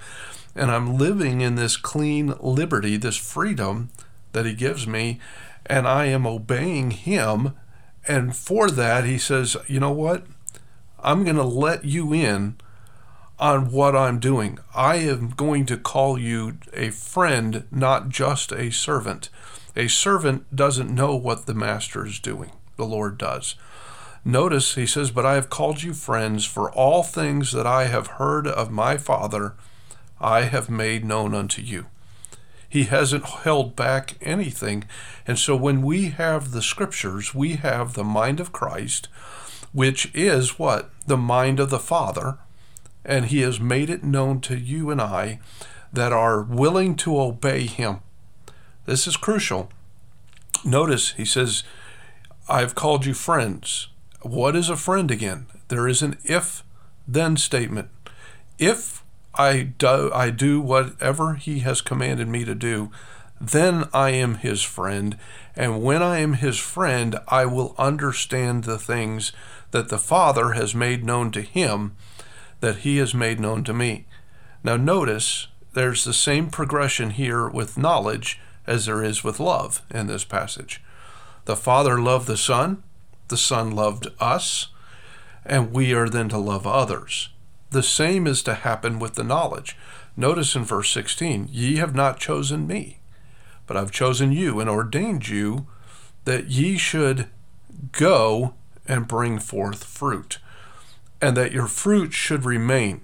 And 0.54 0.70
I'm 0.70 0.96
living 0.96 1.42
in 1.42 1.56
this 1.56 1.76
clean 1.76 2.34
liberty, 2.40 2.96
this 2.96 3.18
freedom 3.18 3.90
that 4.32 4.46
He 4.46 4.54
gives 4.54 4.86
me. 4.86 5.20
And 5.66 5.86
I 5.86 6.06
am 6.06 6.26
obeying 6.26 6.92
Him. 6.92 7.52
And 8.08 8.34
for 8.34 8.70
that, 8.70 9.04
He 9.04 9.18
says, 9.18 9.56
you 9.66 9.80
know 9.80 9.92
what? 9.92 10.24
I'm 11.00 11.24
going 11.24 11.36
to 11.36 11.44
let 11.44 11.84
you 11.84 12.14
in 12.14 12.56
on 13.38 13.70
what 13.70 13.94
I'm 13.94 14.18
doing. 14.18 14.58
I 14.74 14.96
am 14.96 15.30
going 15.30 15.66
to 15.66 15.76
call 15.76 16.18
you 16.18 16.58
a 16.72 16.90
friend, 16.90 17.64
not 17.70 18.08
just 18.08 18.52
a 18.52 18.70
servant. 18.70 19.28
A 19.76 19.88
servant 19.88 20.54
doesn't 20.54 20.94
know 20.94 21.14
what 21.14 21.46
the 21.46 21.54
master 21.54 22.06
is 22.06 22.18
doing, 22.18 22.52
the 22.76 22.86
Lord 22.86 23.18
does. 23.18 23.56
Notice 24.24 24.74
he 24.74 24.86
says, 24.86 25.10
But 25.10 25.26
I 25.26 25.34
have 25.34 25.50
called 25.50 25.82
you 25.82 25.92
friends, 25.92 26.44
for 26.44 26.72
all 26.72 27.02
things 27.02 27.52
that 27.52 27.66
I 27.66 27.84
have 27.84 28.06
heard 28.18 28.46
of 28.46 28.72
my 28.72 28.96
Father, 28.96 29.54
I 30.20 30.42
have 30.42 30.70
made 30.70 31.04
known 31.04 31.34
unto 31.34 31.62
you. 31.62 31.86
He 32.68 32.84
hasn't 32.84 33.24
held 33.24 33.76
back 33.76 34.14
anything. 34.20 34.84
And 35.26 35.38
so 35.38 35.54
when 35.54 35.82
we 35.82 36.06
have 36.08 36.50
the 36.50 36.62
scriptures, 36.62 37.34
we 37.34 37.54
have 37.56 37.92
the 37.92 38.04
mind 38.04 38.40
of 38.40 38.52
Christ, 38.52 39.08
which 39.72 40.10
is 40.14 40.58
what? 40.58 40.90
The 41.06 41.16
mind 41.16 41.60
of 41.60 41.70
the 41.70 41.78
Father. 41.78 42.38
And 43.06 43.26
he 43.26 43.40
has 43.40 43.58
made 43.58 43.88
it 43.88 44.04
known 44.04 44.40
to 44.42 44.58
you 44.58 44.90
and 44.90 45.00
I 45.00 45.38
that 45.92 46.12
are 46.12 46.42
willing 46.42 46.94
to 46.96 47.18
obey 47.18 47.64
him. 47.66 48.00
This 48.84 49.06
is 49.06 49.16
crucial. 49.16 49.70
Notice 50.64 51.12
he 51.12 51.24
says, 51.24 51.62
I've 52.48 52.74
called 52.74 53.06
you 53.06 53.14
friends. 53.14 53.88
What 54.22 54.54
is 54.54 54.68
a 54.68 54.76
friend 54.76 55.10
again? 55.10 55.46
There 55.68 55.88
is 55.88 56.02
an 56.02 56.18
if 56.24 56.62
then 57.06 57.36
statement. 57.36 57.88
If 58.58 59.04
I 59.34 59.62
do, 59.62 60.10
I 60.12 60.30
do 60.30 60.60
whatever 60.60 61.34
he 61.34 61.60
has 61.60 61.80
commanded 61.80 62.28
me 62.28 62.44
to 62.44 62.54
do, 62.54 62.90
then 63.40 63.84
I 63.92 64.10
am 64.10 64.36
his 64.36 64.62
friend. 64.62 65.16
And 65.54 65.82
when 65.82 66.02
I 66.02 66.18
am 66.18 66.34
his 66.34 66.58
friend, 66.58 67.18
I 67.28 67.46
will 67.46 67.74
understand 67.78 68.64
the 68.64 68.78
things 68.78 69.32
that 69.70 69.88
the 69.88 69.98
Father 69.98 70.52
has 70.52 70.74
made 70.74 71.04
known 71.04 71.30
to 71.32 71.42
him, 71.42 71.96
that 72.60 72.78
he 72.78 72.98
has 72.98 73.14
made 73.14 73.40
known 73.40 73.64
to 73.64 73.72
me. 73.72 74.06
Now, 74.64 74.76
notice 74.76 75.48
there's 75.74 76.04
the 76.04 76.14
same 76.14 76.50
progression 76.50 77.10
here 77.10 77.48
with 77.48 77.78
knowledge 77.78 78.40
as 78.66 78.86
there 78.86 79.04
is 79.04 79.22
with 79.22 79.38
love 79.38 79.82
in 79.90 80.06
this 80.06 80.24
passage. 80.24 80.82
The 81.44 81.56
Father 81.56 82.00
loved 82.00 82.26
the 82.26 82.36
Son, 82.36 82.82
the 83.28 83.36
Son 83.36 83.70
loved 83.70 84.08
us, 84.18 84.68
and 85.44 85.72
we 85.72 85.94
are 85.94 86.08
then 86.08 86.28
to 86.30 86.38
love 86.38 86.66
others. 86.66 87.28
The 87.70 87.82
same 87.82 88.26
is 88.26 88.42
to 88.44 88.54
happen 88.54 88.98
with 88.98 89.14
the 89.14 89.24
knowledge. 89.24 89.76
Notice 90.16 90.56
in 90.56 90.64
verse 90.64 90.90
16, 90.90 91.48
Ye 91.52 91.76
have 91.76 91.94
not 91.94 92.18
chosen 92.18 92.66
me, 92.66 93.00
but 93.66 93.76
I've 93.76 93.90
chosen 93.90 94.32
you 94.32 94.60
and 94.60 94.70
ordained 94.70 95.28
you 95.28 95.66
that 96.24 96.46
ye 96.46 96.78
should 96.78 97.28
go 97.92 98.54
and 98.88 99.08
bring 99.08 99.38
forth 99.38 99.84
fruit, 99.84 100.38
and 101.26 101.36
that 101.36 101.50
your 101.50 101.66
fruit 101.66 102.12
should 102.12 102.44
remain. 102.44 103.00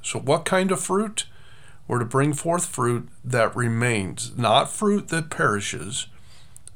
So, 0.00 0.18
what 0.18 0.46
kind 0.46 0.70
of 0.70 0.80
fruit? 0.80 1.26
We're 1.86 1.98
to 1.98 2.06
bring 2.06 2.32
forth 2.32 2.64
fruit 2.64 3.10
that 3.22 3.54
remains, 3.54 4.34
not 4.34 4.70
fruit 4.70 5.08
that 5.08 5.28
perishes, 5.28 6.06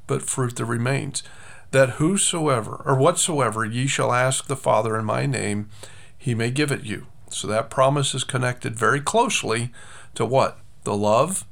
but 0.07 0.21
fruit 0.21 0.57
that 0.57 0.67
remains. 0.67 1.23
That 1.71 1.93
whosoever 1.93 2.83
or 2.85 2.97
whatsoever 2.97 3.65
ye 3.65 3.87
shall 3.87 4.13
ask 4.13 4.47
the 4.47 4.57
Father 4.57 4.99
in 4.99 5.07
my 5.07 5.25
name, 5.25 5.71
he 6.19 6.35
may 6.35 6.51
give 6.51 6.71
it 6.71 6.85
you. 6.85 7.07
So 7.31 7.49
that 7.49 7.71
promise 7.71 8.15
is 8.15 8.23
connected 8.23 8.77
very 8.77 9.01
closely 9.01 9.73
to 10.17 10.27
what? 10.27 10.59
The 10.85 10.95
love 10.95 11.47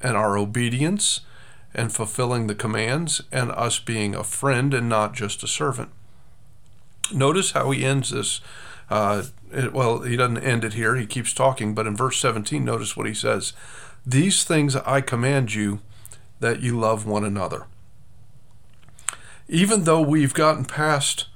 and 0.00 0.16
our 0.16 0.38
obedience 0.38 1.20
and 1.74 1.92
fulfilling 1.92 2.46
the 2.46 2.54
commands 2.54 3.20
and 3.30 3.50
us 3.50 3.78
being 3.78 4.14
a 4.14 4.24
friend 4.24 4.72
and 4.72 4.88
not 4.88 5.12
just 5.12 5.42
a 5.42 5.46
servant. 5.46 5.90
Notice 7.12 7.50
how 7.50 7.70
he 7.70 7.84
ends 7.84 8.08
this 8.08 8.40
uh, 8.90 9.22
it, 9.52 9.72
well, 9.72 10.02
he 10.02 10.16
doesn't 10.16 10.38
end 10.38 10.64
it 10.64 10.74
here. 10.74 10.96
He 10.96 11.06
keeps 11.06 11.32
talking, 11.32 11.74
but 11.74 11.86
in 11.86 11.96
verse 11.96 12.18
17, 12.18 12.64
notice 12.64 12.96
what 12.96 13.06
he 13.06 13.14
says 13.14 13.52
These 14.06 14.44
things 14.44 14.76
I 14.76 15.00
command 15.00 15.54
you 15.54 15.80
that 16.40 16.60
you 16.60 16.78
love 16.78 17.06
one 17.06 17.24
another. 17.24 17.66
Even 19.48 19.84
though 19.84 20.00
we've 20.00 20.34
gotten 20.34 20.64
past 20.64 21.26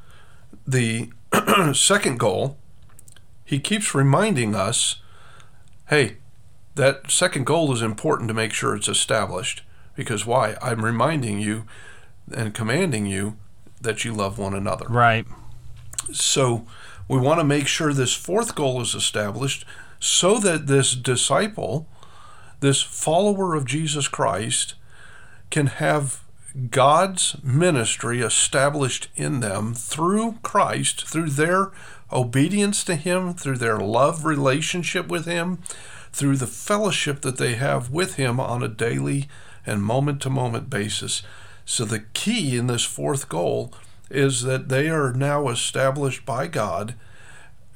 the 0.67 1.11
second 1.73 2.19
goal, 2.19 2.59
he 3.45 3.59
keeps 3.59 3.95
reminding 3.95 4.55
us 4.55 4.97
hey, 5.89 6.19
that 6.75 7.11
second 7.11 7.45
goal 7.45 7.73
is 7.73 7.83
important 7.83 8.29
to 8.29 8.35
make 8.35 8.53
sure 8.53 8.77
it's 8.77 8.89
established. 8.89 9.63
Because 9.97 10.25
why? 10.25 10.57
I'm 10.63 10.85
reminding 10.85 11.41
you 11.41 11.65
and 12.33 12.55
commanding 12.55 13.07
you 13.07 13.37
that 13.81 14.05
you 14.05 14.13
love 14.13 14.39
one 14.39 14.55
another. 14.55 14.87
Right. 14.89 15.27
So, 16.13 16.67
we 17.09 17.19
want 17.19 17.41
to 17.41 17.45
make 17.45 17.67
sure 17.67 17.93
this 17.93 18.15
fourth 18.15 18.55
goal 18.55 18.81
is 18.81 18.95
established 18.95 19.65
so 19.99 20.39
that 20.39 20.67
this 20.67 20.95
disciple, 20.95 21.89
this 22.61 22.83
follower 22.83 23.55
of 23.55 23.65
Jesus 23.65 24.07
Christ, 24.07 24.75
can 25.51 25.67
have 25.67 26.23
God's 26.71 27.37
ministry 27.43 28.21
established 28.21 29.09
in 29.17 29.41
them 29.41 29.75
through 29.75 30.39
Christ, 30.43 31.07
through 31.07 31.31
their 31.31 31.73
obedience 32.13 32.85
to 32.85 32.95
Him, 32.95 33.35
through 33.35 33.59
their 33.59 33.79
love 33.79 34.25
relationship 34.25 35.09
with 35.09 35.25
Him, 35.25 35.59
through 36.13 36.37
the 36.37 36.47
fellowship 36.47 37.21
that 37.21 37.39
they 37.39 37.55
have 37.55 37.91
with 37.91 38.15
Him 38.15 38.41
on 38.41 38.63
a 38.63 38.69
daily 38.69 39.29
and 39.67 39.83
moment 39.83 40.21
to 40.23 40.31
moment 40.31 40.71
basis. 40.71 41.23
So, 41.65 41.85
the 41.85 42.01
key 42.01 42.57
in 42.57 42.67
this 42.67 42.85
fourth 42.85 43.29
goal 43.29 43.73
is 44.11 44.43
that 44.43 44.69
they 44.69 44.89
are 44.89 45.13
now 45.13 45.49
established 45.49 46.25
by 46.25 46.47
God 46.47 46.95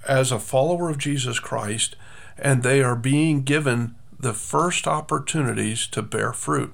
as 0.07 0.33
a 0.33 0.39
follower 0.39 0.91
of 0.91 0.99
Jesus 0.99 1.39
Christ, 1.39 1.97
and 2.39 2.63
they 2.63 2.83
are 2.83 2.97
being 2.97 3.43
given 3.43 3.95
the 4.19 4.33
first 4.33 4.87
opportunities 4.87 5.87
to 5.89 6.03
bear 6.03 6.33
fruit. 6.33 6.73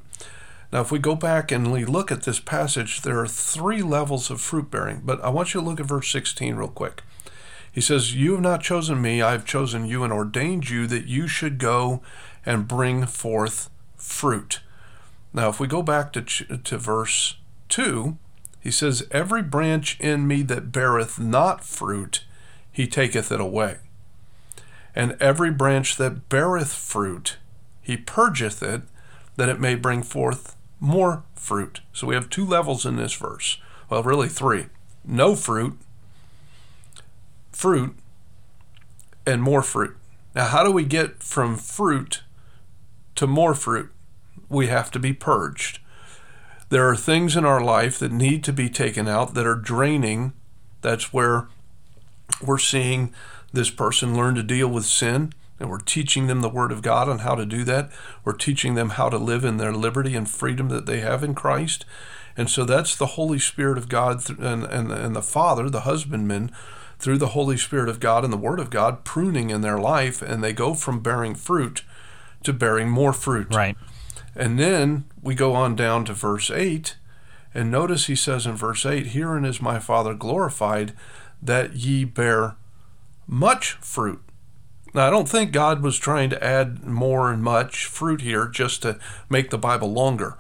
Now, 0.73 0.83
if 0.83 0.92
we 0.92 0.99
go 0.99 1.14
back 1.14 1.51
and 1.51 1.73
we 1.73 1.85
look 1.85 2.12
at 2.12 2.23
this 2.23 2.40
passage, 2.40 3.01
there 3.01 3.18
are 3.18 3.27
three 3.27 3.83
levels 3.83 4.31
of 4.31 4.40
fruit 4.40 4.71
bearing, 4.71 5.01
but 5.03 5.23
I 5.25 5.31
want 5.31 5.55
you 5.55 5.61
to 5.61 5.66
look 5.66 5.81
at 5.81 5.87
verse 5.87 6.11
16 6.11 6.57
real 6.57 6.68
quick. 6.68 7.03
He 7.73 7.81
says, 7.81 8.14
You 8.14 8.33
have 8.33 8.42
not 8.42 8.62
chosen 8.62 9.01
me, 9.01 9.23
I 9.23 9.33
have 9.33 9.47
chosen 9.47 9.87
you 9.87 10.05
and 10.05 10.12
ordained 10.12 10.68
you 10.68 10.87
that 10.88 11.07
you 11.07 11.27
should 11.27 11.59
go 11.59 12.03
and 12.44 12.68
bring 12.68 13.07
forth 13.07 13.71
fruit. 13.97 14.61
Now, 15.33 15.49
if 15.49 15.59
we 15.61 15.66
go 15.66 15.83
back 15.83 16.12
to, 16.14 16.23
to 16.23 16.79
verse 16.79 17.37
2, 17.68 18.18
he 18.61 18.71
says, 18.71 19.07
Every 19.11 19.42
branch 19.42 19.99
in 20.01 20.27
me 20.27 20.42
that 20.42 20.73
beareth 20.73 21.18
not 21.18 21.64
fruit, 21.64 22.25
he 22.71 22.87
taketh 22.87 23.33
it 23.33 23.40
away. 23.40 23.79
And 24.94 25.16
every 25.21 25.51
branch 25.51 25.97
that 25.97 26.29
beareth 26.29 26.73
fruit, 26.73 27.37
he 27.81 27.97
purgeth 27.97 28.62
it, 28.62 28.83
that 29.37 29.49
it 29.49 29.61
may 29.61 29.75
bring 29.75 30.03
forth 30.03 30.57
more 30.81 31.23
fruit. 31.35 31.81
So 31.92 32.07
we 32.07 32.14
have 32.14 32.29
two 32.29 32.44
levels 32.44 32.85
in 32.85 32.97
this 32.97 33.14
verse. 33.14 33.59
Well, 33.88 34.03
really 34.03 34.29
three 34.29 34.66
no 35.05 35.35
fruit, 35.35 35.79
fruit, 37.51 37.97
and 39.27 39.42
more 39.42 39.62
fruit. 39.62 39.97
Now, 40.35 40.47
how 40.49 40.62
do 40.62 40.71
we 40.71 40.85
get 40.85 41.23
from 41.23 41.57
fruit 41.57 42.23
to 43.14 43.27
more 43.27 43.55
fruit? 43.55 43.90
We 44.49 44.66
have 44.66 44.90
to 44.90 44.99
be 44.99 45.12
purged. 45.12 45.81
There 46.70 46.88
are 46.88 46.96
things 46.96 47.37
in 47.37 47.44
our 47.44 47.62
life 47.62 47.98
that 47.98 48.12
need 48.12 48.44
to 48.44 48.52
be 48.52 48.68
taken 48.68 49.09
out 49.09 49.35
that 49.35 49.46
are 49.46 49.54
draining. 49.54 50.33
That's 50.83 51.12
where 51.12 51.48
we're 52.44 52.59
seeing 52.59 53.14
this 53.52 53.70
person 53.70 54.16
learn 54.16 54.35
to 54.35 54.42
deal 54.42 54.68
with 54.68 54.85
sin, 54.85 55.33
and 55.59 55.70
we're 55.70 55.81
teaching 55.81 56.26
them 56.26 56.42
the 56.42 56.48
Word 56.48 56.70
of 56.70 56.83
God 56.83 57.09
on 57.09 57.20
how 57.20 57.35
to 57.35 57.46
do 57.46 57.64
that. 57.64 57.90
We're 58.24 58.37
teaching 58.37 58.74
them 58.74 58.90
how 58.90 59.09
to 59.09 59.18
live 59.18 59.44
in 59.44 59.57
their 59.57 59.72
liberty 59.72 60.14
and 60.14 60.28
freedom 60.28 60.68
that 60.68 60.87
they 60.87 61.00
have 61.00 61.24
in 61.24 61.35
Christ. 61.35 61.85
And 62.37 62.48
so 62.50 62.64
that's 62.64 62.94
the 62.94 63.07
Holy 63.07 63.38
Spirit 63.38 63.78
of 63.78 63.88
God 63.88 64.28
and, 64.38 64.64
and, 64.64 64.92
and 64.92 65.16
the 65.16 65.22
Father, 65.22 65.68
the 65.68 65.81
husbandman, 65.81 66.52
through 66.98 67.18
the 67.18 67.28
Holy 67.28 67.57
Spirit 67.57 67.88
of 67.88 67.98
God 67.98 68.24
and 68.24 68.33
the 68.33 68.37
Word 68.37 68.61
of 68.61 68.70
God 68.70 69.04
pruning 69.04 69.50
in 69.50 69.62
their 69.62 69.78
life, 69.78 70.20
and 70.20 70.44
they 70.44 70.52
go 70.52 70.74
from 70.74 71.00
bearing 71.00 71.35
fruit 71.35 71.83
to 72.42 72.52
bearing 72.52 72.88
more 72.88 73.12
fruit. 73.12 73.52
Right. 73.54 73.76
And 74.37 74.59
then 74.59 75.04
we 75.29 75.35
go 75.35 75.53
on 75.53 75.77
down 75.77 76.07
to 76.07 76.14
verse 76.14 76.51
8, 76.51 76.97
and 77.53 77.71
notice 77.71 78.07
he 78.07 78.17
says 78.17 78.47
in 78.47 78.55
verse 78.57 78.87
8, 78.87 79.09
Herein 79.09 79.45
is 79.45 79.61
my 79.61 79.79
Father 79.79 80.14
glorified, 80.14 80.95
that 81.43 81.75
ye 81.75 82.05
bear 82.05 82.57
much 83.27 83.73
fruit. 83.73 84.23
Now, 84.95 85.07
I 85.07 85.11
don't 85.11 85.29
think 85.29 85.53
God 85.53 85.83
was 85.83 85.99
trying 85.99 86.31
to 86.31 86.43
add 86.43 86.83
more 86.83 87.31
and 87.31 87.43
much 87.43 87.85
fruit 87.85 88.23
here 88.23 88.49
just 88.49 88.81
to 88.81 88.99
make 89.29 89.51
the 89.51 89.59
Bible 89.59 89.93
longer. 89.93 90.38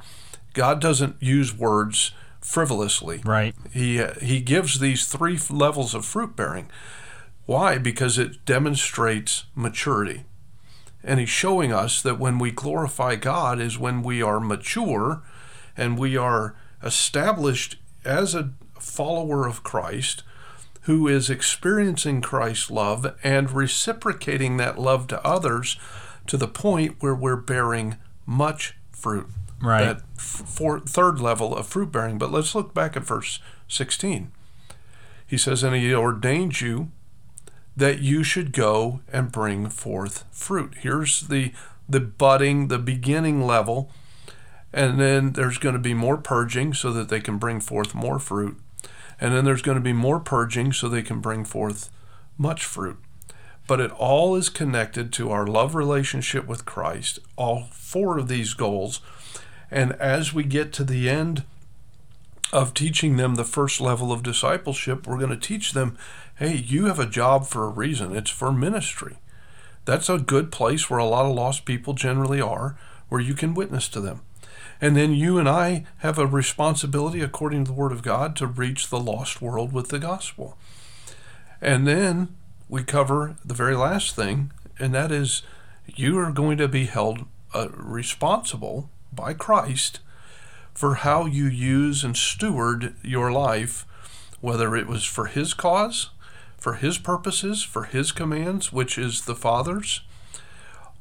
God 0.54 0.80
doesn't 0.80 1.16
use 1.20 1.54
words 1.54 2.12
frivolously. 2.40 3.20
Right. 3.26 3.54
He 3.70 4.02
he 4.22 4.40
gives 4.40 4.80
these 4.80 5.04
three 5.04 5.38
levels 5.50 5.94
of 5.94 6.06
fruit 6.06 6.34
bearing. 6.34 6.70
Why? 7.44 7.76
Because 7.76 8.16
it 8.16 8.46
demonstrates 8.46 9.44
maturity. 9.54 10.24
And 11.08 11.18
he's 11.18 11.30
showing 11.30 11.72
us 11.72 12.02
that 12.02 12.18
when 12.18 12.38
we 12.38 12.50
glorify 12.50 13.16
God 13.16 13.58
is 13.58 13.78
when 13.78 14.02
we 14.02 14.20
are 14.20 14.38
mature 14.38 15.22
and 15.74 15.98
we 15.98 16.18
are 16.18 16.54
established 16.82 17.76
as 18.04 18.34
a 18.34 18.50
follower 18.78 19.46
of 19.46 19.62
Christ 19.62 20.22
who 20.82 21.08
is 21.08 21.30
experiencing 21.30 22.20
Christ's 22.20 22.70
love 22.70 23.16
and 23.24 23.50
reciprocating 23.50 24.58
that 24.58 24.78
love 24.78 25.06
to 25.06 25.26
others 25.26 25.78
to 26.26 26.36
the 26.36 26.46
point 26.46 26.96
where 27.00 27.14
we're 27.14 27.36
bearing 27.36 27.96
much 28.26 28.76
fruit 28.92 29.28
right. 29.62 29.84
that 29.84 30.20
four, 30.20 30.78
third 30.80 31.20
level 31.20 31.56
of 31.56 31.66
fruit 31.66 31.90
bearing. 31.90 32.18
But 32.18 32.32
let's 32.32 32.54
look 32.54 32.74
back 32.74 32.98
at 32.98 33.04
verse 33.04 33.38
16. 33.66 34.30
He 35.26 35.38
says, 35.38 35.62
And 35.62 35.74
he 35.74 35.94
ordained 35.94 36.60
you 36.60 36.90
that 37.78 38.00
you 38.00 38.22
should 38.22 38.52
go 38.52 39.00
and 39.12 39.32
bring 39.32 39.68
forth 39.68 40.24
fruit. 40.30 40.74
Here's 40.78 41.22
the 41.22 41.52
the 41.88 42.00
budding, 42.00 42.68
the 42.68 42.78
beginning 42.78 43.46
level, 43.46 43.90
and 44.74 45.00
then 45.00 45.32
there's 45.32 45.56
going 45.56 45.72
to 45.72 45.80
be 45.80 45.94
more 45.94 46.18
purging 46.18 46.74
so 46.74 46.92
that 46.92 47.08
they 47.08 47.20
can 47.20 47.38
bring 47.38 47.60
forth 47.60 47.94
more 47.94 48.18
fruit. 48.18 48.60
And 49.18 49.34
then 49.34 49.46
there's 49.46 49.62
going 49.62 49.78
to 49.78 49.82
be 49.82 49.94
more 49.94 50.20
purging 50.20 50.72
so 50.72 50.88
they 50.88 51.02
can 51.02 51.20
bring 51.20 51.46
forth 51.46 51.90
much 52.36 52.64
fruit. 52.64 52.98
But 53.66 53.80
it 53.80 53.90
all 53.92 54.36
is 54.36 54.50
connected 54.50 55.12
to 55.14 55.30
our 55.30 55.46
love 55.46 55.74
relationship 55.74 56.46
with 56.46 56.66
Christ, 56.66 57.20
all 57.36 57.68
four 57.72 58.18
of 58.18 58.28
these 58.28 58.52
goals 58.52 59.00
and 59.70 59.92
as 59.92 60.32
we 60.32 60.44
get 60.44 60.72
to 60.74 60.84
the 60.84 61.08
end 61.08 61.44
of 62.52 62.74
teaching 62.74 63.16
them 63.16 63.34
the 63.34 63.44
first 63.44 63.80
level 63.80 64.12
of 64.12 64.22
discipleship, 64.22 65.06
we're 65.06 65.18
going 65.18 65.30
to 65.30 65.36
teach 65.36 65.72
them 65.72 65.96
hey, 66.36 66.54
you 66.54 66.84
have 66.84 67.00
a 67.00 67.06
job 67.06 67.46
for 67.46 67.64
a 67.64 67.68
reason, 67.68 68.14
it's 68.14 68.30
for 68.30 68.52
ministry. 68.52 69.16
That's 69.84 70.08
a 70.08 70.18
good 70.18 70.52
place 70.52 70.88
where 70.88 71.00
a 71.00 71.04
lot 71.04 71.26
of 71.26 71.34
lost 71.34 71.64
people 71.64 71.94
generally 71.94 72.40
are, 72.40 72.78
where 73.08 73.20
you 73.20 73.34
can 73.34 73.54
witness 73.54 73.88
to 73.88 74.00
them. 74.00 74.20
And 74.80 74.96
then 74.96 75.12
you 75.12 75.38
and 75.38 75.48
I 75.48 75.84
have 75.98 76.16
a 76.16 76.26
responsibility, 76.26 77.22
according 77.22 77.64
to 77.64 77.72
the 77.72 77.76
Word 77.76 77.90
of 77.90 78.02
God, 78.02 78.36
to 78.36 78.46
reach 78.46 78.88
the 78.88 79.00
lost 79.00 79.42
world 79.42 79.72
with 79.72 79.88
the 79.88 79.98
gospel. 79.98 80.56
And 81.60 81.88
then 81.88 82.36
we 82.68 82.84
cover 82.84 83.36
the 83.44 83.54
very 83.54 83.74
last 83.74 84.14
thing, 84.14 84.52
and 84.78 84.94
that 84.94 85.10
is 85.10 85.42
you 85.86 86.18
are 86.18 86.30
going 86.30 86.58
to 86.58 86.68
be 86.68 86.84
held 86.84 87.24
uh, 87.52 87.68
responsible 87.72 88.90
by 89.12 89.32
Christ 89.32 89.98
for 90.78 90.94
how 90.94 91.26
you 91.26 91.46
use 91.46 92.04
and 92.04 92.16
steward 92.16 92.94
your 93.02 93.32
life, 93.32 93.84
whether 94.40 94.76
it 94.76 94.86
was 94.86 95.04
for 95.04 95.26
His 95.26 95.52
cause, 95.52 96.10
for 96.56 96.74
His 96.74 96.98
purposes, 96.98 97.64
for 97.64 97.82
His 97.82 98.12
commands, 98.12 98.72
which 98.72 98.96
is 98.96 99.24
the 99.24 99.34
Father's, 99.34 100.02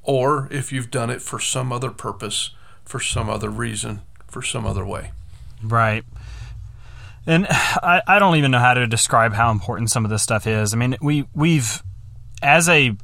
or 0.01 0.47
if 0.49 0.71
you've 0.71 0.89
done 0.89 1.11
it 1.11 1.21
for 1.21 1.39
some 1.39 1.71
other 1.71 1.91
purpose, 1.91 2.49
for 2.85 2.99
some 2.99 3.29
other 3.29 3.51
reason, 3.51 4.01
for 4.25 4.41
some 4.41 4.65
other 4.65 4.83
way. 4.83 5.11
Right. 5.61 6.03
And 7.27 7.45
I, 7.51 8.01
I 8.07 8.17
don't 8.17 8.35
even 8.37 8.49
know 8.49 8.57
how 8.57 8.73
to 8.73 8.87
describe 8.87 9.33
how 9.33 9.51
important 9.51 9.91
some 9.91 10.03
of 10.03 10.09
this 10.09 10.23
stuff 10.23 10.47
is. 10.47 10.73
I 10.73 10.77
mean, 10.77 10.97
we 11.03 11.27
we've 11.35 11.83
as 12.41 12.67
a 12.67 12.97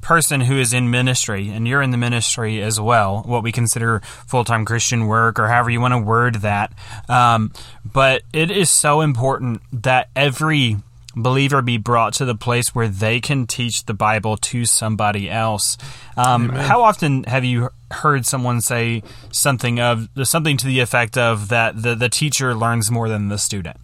person 0.00 0.40
who 0.42 0.58
is 0.58 0.72
in 0.72 0.90
ministry, 0.90 1.50
and 1.50 1.66
you're 1.66 1.82
in 1.82 1.90
the 1.90 1.96
ministry 1.96 2.62
as 2.62 2.80
well, 2.80 3.22
what 3.26 3.42
we 3.42 3.52
consider 3.52 4.00
full 4.26 4.44
time 4.44 4.64
Christian 4.64 5.06
work, 5.06 5.38
or 5.38 5.48
however 5.48 5.70
you 5.70 5.80
want 5.80 5.92
to 5.92 5.98
word 5.98 6.36
that. 6.36 6.72
Um, 7.08 7.52
but 7.84 8.22
it 8.32 8.50
is 8.50 8.70
so 8.70 9.00
important 9.00 9.62
that 9.72 10.08
every 10.16 10.76
believer 11.16 11.60
be 11.60 11.76
brought 11.76 12.14
to 12.14 12.24
the 12.24 12.34
place 12.34 12.74
where 12.74 12.88
they 12.88 13.20
can 13.20 13.46
teach 13.46 13.84
the 13.86 13.94
Bible 13.94 14.36
to 14.36 14.64
somebody 14.64 15.28
else. 15.28 15.76
Um, 16.16 16.50
how 16.50 16.82
often 16.82 17.24
have 17.24 17.44
you 17.44 17.70
heard 17.90 18.26
someone 18.26 18.60
say 18.60 19.02
something 19.32 19.80
of 19.80 20.08
something 20.22 20.56
to 20.58 20.66
the 20.66 20.80
effect 20.80 21.18
of 21.18 21.48
that 21.48 21.82
the, 21.82 21.94
the 21.94 22.08
teacher 22.08 22.54
learns 22.54 22.90
more 22.90 23.08
than 23.08 23.28
the 23.28 23.38
student? 23.38 23.76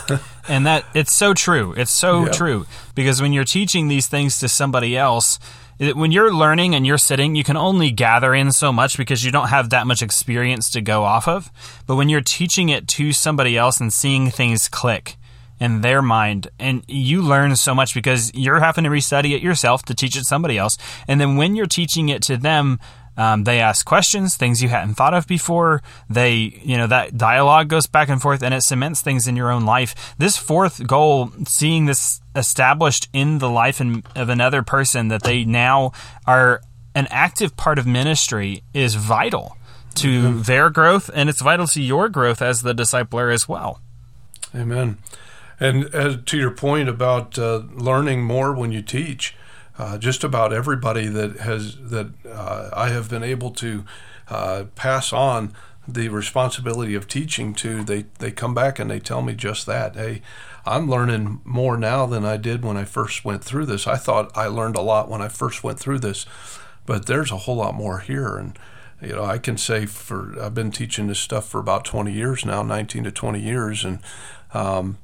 and 0.48 0.66
that 0.66 0.84
it's 0.94 1.12
so 1.12 1.34
true. 1.34 1.72
It's 1.76 1.90
so 1.90 2.24
yep. 2.24 2.32
true 2.32 2.66
because 2.94 3.20
when 3.20 3.32
you're 3.32 3.44
teaching 3.44 3.88
these 3.88 4.06
things 4.06 4.38
to 4.40 4.48
somebody 4.48 4.96
else, 4.96 5.38
when 5.78 6.12
you're 6.12 6.32
learning 6.32 6.74
and 6.74 6.86
you're 6.86 6.98
sitting, 6.98 7.34
you 7.34 7.44
can 7.44 7.56
only 7.56 7.90
gather 7.90 8.34
in 8.34 8.52
so 8.52 8.72
much 8.72 8.96
because 8.96 9.24
you 9.24 9.32
don't 9.32 9.48
have 9.48 9.70
that 9.70 9.86
much 9.86 10.02
experience 10.02 10.70
to 10.70 10.80
go 10.80 11.04
off 11.04 11.26
of. 11.26 11.50
But 11.86 11.96
when 11.96 12.08
you're 12.08 12.20
teaching 12.20 12.68
it 12.68 12.86
to 12.88 13.12
somebody 13.12 13.56
else 13.56 13.80
and 13.80 13.92
seeing 13.92 14.30
things 14.30 14.68
click 14.68 15.16
in 15.58 15.80
their 15.80 16.02
mind, 16.02 16.48
and 16.58 16.84
you 16.88 17.22
learn 17.22 17.54
so 17.56 17.74
much 17.74 17.94
because 17.94 18.32
you're 18.34 18.60
having 18.60 18.84
to 18.84 18.90
restudy 18.90 19.34
it 19.34 19.42
yourself 19.42 19.82
to 19.84 19.94
teach 19.94 20.16
it 20.16 20.24
somebody 20.24 20.58
else. 20.58 20.76
And 21.08 21.20
then 21.20 21.36
when 21.36 21.56
you're 21.56 21.66
teaching 21.66 22.08
it 22.08 22.22
to 22.24 22.36
them, 22.36 22.78
um, 23.16 23.44
they 23.44 23.60
ask 23.60 23.84
questions, 23.84 24.36
things 24.36 24.62
you 24.62 24.68
hadn't 24.68 24.94
thought 24.94 25.14
of 25.14 25.26
before. 25.26 25.82
They, 26.08 26.60
you 26.62 26.76
know, 26.76 26.86
that 26.86 27.16
dialogue 27.16 27.68
goes 27.68 27.86
back 27.86 28.08
and 28.08 28.20
forth 28.20 28.42
and 28.42 28.54
it 28.54 28.62
cements 28.62 29.02
things 29.02 29.26
in 29.26 29.36
your 29.36 29.50
own 29.50 29.64
life. 29.64 30.14
This 30.18 30.36
fourth 30.36 30.86
goal, 30.86 31.30
seeing 31.46 31.86
this 31.86 32.20
established 32.34 33.08
in 33.12 33.38
the 33.38 33.50
life 33.50 33.80
of 33.80 34.28
another 34.28 34.62
person 34.62 35.08
that 35.08 35.22
they 35.22 35.44
now 35.44 35.92
are 36.26 36.62
an 36.94 37.06
active 37.10 37.56
part 37.56 37.78
of 37.78 37.86
ministry 37.86 38.62
is 38.72 38.94
vital 38.94 39.56
to 39.94 40.22
mm-hmm. 40.22 40.42
their 40.42 40.70
growth 40.70 41.10
and 41.14 41.28
it's 41.28 41.42
vital 41.42 41.66
to 41.66 41.82
your 41.82 42.08
growth 42.08 42.40
as 42.40 42.62
the 42.62 42.74
discipler 42.74 43.32
as 43.32 43.48
well. 43.48 43.80
Amen. 44.54 44.98
And 45.60 45.84
as 45.94 46.18
to 46.26 46.36
your 46.36 46.50
point 46.50 46.88
about 46.88 47.38
uh, 47.38 47.62
learning 47.74 48.22
more 48.22 48.52
when 48.52 48.72
you 48.72 48.82
teach, 48.82 49.36
uh, 49.78 49.98
just 49.98 50.22
about 50.22 50.52
everybody 50.52 51.06
that 51.06 51.38
has 51.38 51.76
that 51.90 52.10
uh, 52.26 52.70
I 52.72 52.88
have 52.88 53.08
been 53.08 53.22
able 53.22 53.50
to 53.52 53.84
uh, 54.28 54.64
pass 54.74 55.12
on 55.12 55.52
the 55.88 56.08
responsibility 56.08 56.94
of 56.94 57.08
teaching 57.08 57.54
to, 57.54 57.82
they 57.82 58.04
they 58.18 58.30
come 58.30 58.54
back 58.54 58.78
and 58.78 58.90
they 58.90 59.00
tell 59.00 59.22
me 59.22 59.34
just 59.34 59.66
that. 59.66 59.96
Hey, 59.96 60.22
I'm 60.64 60.88
learning 60.88 61.40
more 61.44 61.76
now 61.76 62.06
than 62.06 62.24
I 62.24 62.36
did 62.36 62.64
when 62.64 62.76
I 62.76 62.84
first 62.84 63.24
went 63.24 63.42
through 63.42 63.66
this. 63.66 63.86
I 63.86 63.96
thought 63.96 64.30
I 64.36 64.46
learned 64.46 64.76
a 64.76 64.80
lot 64.80 65.08
when 65.08 65.20
I 65.20 65.28
first 65.28 65.64
went 65.64 65.80
through 65.80 65.98
this, 65.98 66.24
but 66.86 67.06
there's 67.06 67.32
a 67.32 67.38
whole 67.38 67.56
lot 67.56 67.74
more 67.74 67.98
here. 67.98 68.36
And 68.36 68.56
you 69.00 69.16
know, 69.16 69.24
I 69.24 69.38
can 69.38 69.58
say 69.58 69.86
for 69.86 70.40
I've 70.40 70.54
been 70.54 70.70
teaching 70.70 71.08
this 71.08 71.18
stuff 71.18 71.48
for 71.48 71.58
about 71.58 71.84
20 71.84 72.12
years 72.12 72.44
now, 72.44 72.62
19 72.62 73.04
to 73.04 73.10
20 73.10 73.40
years, 73.40 73.84
and 73.84 73.98
um, 74.54 74.98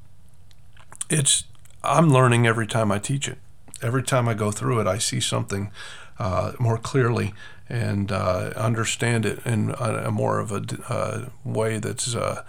it's 1.09 1.43
I'm 1.83 2.09
learning 2.11 2.47
every 2.47 2.67
time 2.67 2.91
I 2.91 2.99
teach 2.99 3.27
it. 3.27 3.39
Every 3.81 4.03
time 4.03 4.27
I 4.27 4.33
go 4.33 4.51
through 4.51 4.79
it, 4.81 4.87
I 4.87 4.97
see 4.97 5.19
something 5.19 5.71
uh, 6.17 6.53
more 6.59 6.77
clearly 6.77 7.33
and 7.69 8.11
uh, 8.11 8.51
understand 8.55 9.25
it 9.25 9.39
in 9.45 9.69
a, 9.79 10.07
a 10.07 10.11
more 10.11 10.39
of 10.39 10.51
a 10.51 10.63
uh, 10.89 11.29
way 11.43 11.77
that's 11.77 12.15
uh, 12.15 12.43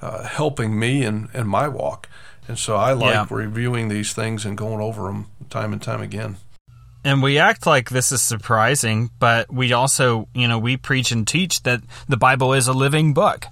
uh, 0.00 0.24
helping 0.24 0.78
me 0.78 1.04
in, 1.04 1.28
in 1.34 1.46
my 1.46 1.68
walk. 1.68 2.08
And 2.48 2.58
so 2.58 2.76
I 2.76 2.92
like 2.92 3.14
yeah. 3.14 3.26
reviewing 3.30 3.88
these 3.88 4.12
things 4.12 4.44
and 4.44 4.58
going 4.58 4.80
over 4.80 5.04
them 5.04 5.26
time 5.50 5.72
and 5.72 5.80
time 5.80 6.00
again. 6.00 6.36
And 7.04 7.22
we 7.22 7.38
act 7.38 7.66
like 7.66 7.90
this 7.90 8.12
is 8.12 8.22
surprising, 8.22 9.10
but 9.18 9.52
we 9.52 9.72
also, 9.72 10.28
you 10.34 10.46
know, 10.48 10.58
we 10.58 10.76
preach 10.76 11.10
and 11.12 11.26
teach 11.26 11.62
that 11.64 11.82
the 12.08 12.16
Bible 12.16 12.52
is 12.52 12.68
a 12.68 12.72
living 12.72 13.12
book. 13.12 13.46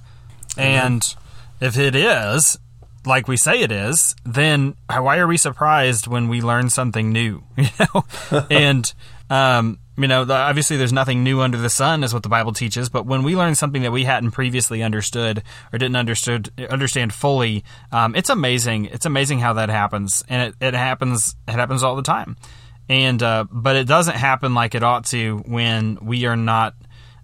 Mm-hmm. 0.50 0.60
And 0.60 1.14
if 1.60 1.76
it 1.76 1.94
is, 1.94 2.58
like 3.06 3.28
we 3.28 3.36
say 3.36 3.60
it 3.60 3.72
is, 3.72 4.14
then 4.24 4.74
why 4.88 5.18
are 5.18 5.26
we 5.26 5.36
surprised 5.36 6.06
when 6.06 6.28
we 6.28 6.40
learn 6.40 6.70
something 6.70 7.12
new? 7.12 7.42
You 7.56 7.68
know, 7.94 8.46
and 8.50 8.92
um, 9.28 9.78
you 9.96 10.08
know, 10.08 10.22
obviously 10.28 10.76
there's 10.76 10.92
nothing 10.92 11.22
new 11.22 11.40
under 11.40 11.58
the 11.58 11.68
sun, 11.68 12.02
is 12.02 12.14
what 12.14 12.22
the 12.22 12.28
Bible 12.28 12.52
teaches. 12.52 12.88
But 12.88 13.04
when 13.06 13.22
we 13.22 13.36
learn 13.36 13.54
something 13.54 13.82
that 13.82 13.92
we 13.92 14.04
hadn't 14.04 14.30
previously 14.30 14.82
understood 14.82 15.42
or 15.72 15.78
didn't 15.78 15.96
understood 15.96 16.50
understand 16.70 17.12
fully, 17.12 17.64
um, 17.92 18.14
it's 18.14 18.30
amazing. 18.30 18.86
It's 18.86 19.06
amazing 19.06 19.40
how 19.40 19.54
that 19.54 19.68
happens, 19.68 20.24
and 20.28 20.48
it, 20.48 20.54
it 20.60 20.74
happens. 20.74 21.36
It 21.46 21.52
happens 21.52 21.82
all 21.82 21.96
the 21.96 22.02
time. 22.02 22.36
And 22.88 23.22
uh, 23.22 23.44
but 23.50 23.76
it 23.76 23.86
doesn't 23.86 24.16
happen 24.16 24.54
like 24.54 24.74
it 24.74 24.82
ought 24.82 25.04
to 25.06 25.38
when 25.46 25.98
we 26.02 26.24
are 26.24 26.36
not 26.36 26.74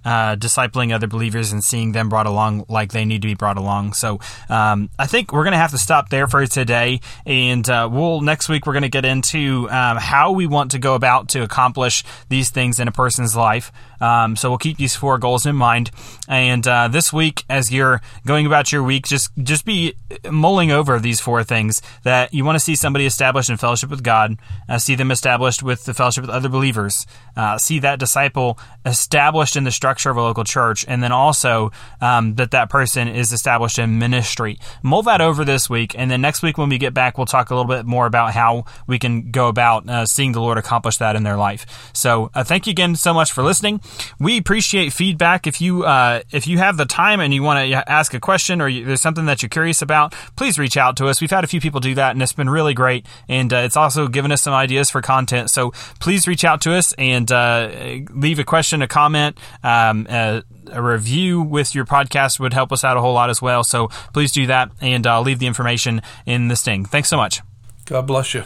uh, 0.06 0.36
discipling 0.36 0.94
other 0.94 1.08
believers 1.08 1.50
and 1.50 1.64
seeing 1.64 1.90
them 1.90 2.08
brought 2.08 2.26
along 2.26 2.64
like 2.68 2.92
they 2.92 3.04
need 3.04 3.22
to 3.22 3.28
be 3.28 3.34
brought 3.34 3.58
along. 3.58 3.92
So 3.92 4.20
um, 4.48 4.88
I 5.00 5.06
think 5.08 5.32
we're 5.32 5.42
going 5.42 5.52
to 5.52 5.58
have 5.58 5.72
to 5.72 5.78
stop 5.78 6.10
there 6.10 6.28
for 6.28 6.46
today, 6.46 7.00
and 7.26 7.68
uh, 7.68 7.88
we'll 7.90 8.20
next 8.20 8.48
week 8.48 8.66
we're 8.66 8.72
going 8.72 8.84
to 8.84 8.88
get 8.88 9.04
into 9.04 9.68
um, 9.68 9.96
how 9.96 10.30
we 10.30 10.46
want 10.46 10.70
to 10.70 10.78
go 10.78 10.94
about 10.94 11.30
to 11.30 11.42
accomplish 11.42 12.04
these 12.28 12.50
things 12.50 12.78
in 12.78 12.86
a 12.86 12.92
person's 12.92 13.34
life. 13.34 13.72
Um, 14.00 14.36
so 14.36 14.50
we'll 14.50 14.58
keep 14.58 14.76
these 14.76 14.96
four 14.96 15.18
goals 15.18 15.46
in 15.46 15.56
mind. 15.56 15.90
And 16.28 16.66
uh, 16.66 16.88
this 16.88 17.12
week, 17.12 17.44
as 17.48 17.72
you're 17.72 18.00
going 18.26 18.46
about 18.46 18.72
your 18.72 18.82
week, 18.82 19.06
just 19.06 19.30
just 19.42 19.64
be 19.64 19.94
mulling 20.30 20.70
over 20.70 20.98
these 20.98 21.20
four 21.20 21.44
things 21.44 21.82
that 22.02 22.34
you 22.34 22.44
want 22.44 22.56
to 22.56 22.60
see 22.60 22.74
somebody 22.74 23.06
established 23.06 23.50
in 23.50 23.56
fellowship 23.56 23.90
with 23.90 24.02
God, 24.02 24.36
uh, 24.68 24.78
see 24.78 24.94
them 24.94 25.10
established 25.10 25.62
with 25.62 25.84
the 25.84 25.94
fellowship 25.94 26.22
with 26.22 26.30
other 26.30 26.48
believers, 26.48 27.06
uh, 27.36 27.58
see 27.58 27.78
that 27.80 27.98
disciple 27.98 28.58
established 28.84 29.56
in 29.56 29.64
the 29.64 29.70
structure 29.70 30.10
of 30.10 30.16
a 30.16 30.22
local 30.22 30.44
church, 30.44 30.84
and 30.88 31.02
then 31.02 31.12
also 31.12 31.70
um, 32.00 32.34
that 32.36 32.50
that 32.50 32.70
person 32.70 33.08
is 33.08 33.32
established 33.32 33.78
in 33.78 33.98
ministry. 33.98 34.58
Mull 34.82 35.02
that 35.02 35.20
over 35.20 35.44
this 35.44 35.70
week, 35.70 35.94
and 35.96 36.10
then 36.10 36.20
next 36.20 36.42
week 36.42 36.58
when 36.58 36.68
we 36.68 36.78
get 36.78 36.94
back, 36.94 37.18
we'll 37.18 37.26
talk 37.26 37.50
a 37.50 37.54
little 37.54 37.68
bit 37.68 37.86
more 37.86 38.06
about 38.06 38.32
how 38.32 38.64
we 38.86 38.98
can 38.98 39.30
go 39.30 39.48
about 39.48 39.88
uh, 39.88 40.06
seeing 40.06 40.32
the 40.32 40.40
Lord 40.40 40.58
accomplish 40.58 40.96
that 40.98 41.16
in 41.16 41.22
their 41.22 41.36
life. 41.36 41.90
So 41.92 42.30
uh, 42.34 42.44
thank 42.44 42.66
you 42.66 42.72
again 42.72 42.96
so 42.96 43.14
much 43.14 43.32
for 43.32 43.42
listening. 43.42 43.80
We 44.18 44.38
appreciate 44.38 44.92
feedback. 44.92 45.46
If 45.46 45.60
you 45.60 45.84
uh, 45.84 46.22
if 46.30 46.46
you 46.46 46.58
have 46.58 46.76
the 46.76 46.86
time 46.86 47.20
and 47.20 47.32
you 47.32 47.42
want 47.42 47.68
to 47.68 47.90
ask 47.90 48.14
a 48.14 48.20
question 48.20 48.60
or 48.60 48.68
you, 48.68 48.84
there's 48.84 49.00
something 49.00 49.26
that 49.26 49.42
you're 49.42 49.48
curious 49.48 49.82
about, 49.82 50.14
please 50.36 50.58
reach 50.58 50.76
out 50.76 50.96
to 50.98 51.06
us. 51.06 51.20
We've 51.20 51.30
had 51.30 51.44
a 51.44 51.46
few 51.46 51.60
people 51.60 51.80
do 51.80 51.94
that, 51.94 52.12
and 52.12 52.22
it's 52.22 52.32
been 52.32 52.50
really 52.50 52.74
great. 52.74 53.06
And 53.28 53.52
uh, 53.52 53.58
it's 53.58 53.76
also 53.76 54.08
given 54.08 54.32
us 54.32 54.42
some 54.42 54.54
ideas 54.54 54.90
for 54.90 55.02
content. 55.02 55.50
So 55.50 55.72
please 56.00 56.26
reach 56.26 56.44
out 56.44 56.60
to 56.62 56.74
us 56.74 56.92
and 56.94 57.30
uh, 57.30 57.70
leave 58.10 58.38
a 58.38 58.44
question, 58.44 58.82
a 58.82 58.88
comment. 58.88 59.38
Um, 59.62 60.06
uh, 60.08 60.42
a 60.70 60.82
review 60.82 61.42
with 61.42 61.74
your 61.74 61.84
podcast 61.84 62.40
would 62.40 62.52
help 62.52 62.72
us 62.72 62.84
out 62.84 62.96
a 62.96 63.00
whole 63.00 63.14
lot 63.14 63.30
as 63.30 63.40
well. 63.40 63.62
So 63.64 63.88
please 64.12 64.32
do 64.32 64.46
that 64.46 64.70
and 64.80 65.06
uh, 65.06 65.20
leave 65.20 65.38
the 65.38 65.46
information 65.46 66.02
in 66.24 66.48
the 66.48 66.56
sting. 66.56 66.84
Thanks 66.84 67.08
so 67.08 67.16
much. 67.16 67.40
God 67.84 68.06
bless 68.06 68.34
you. 68.34 68.44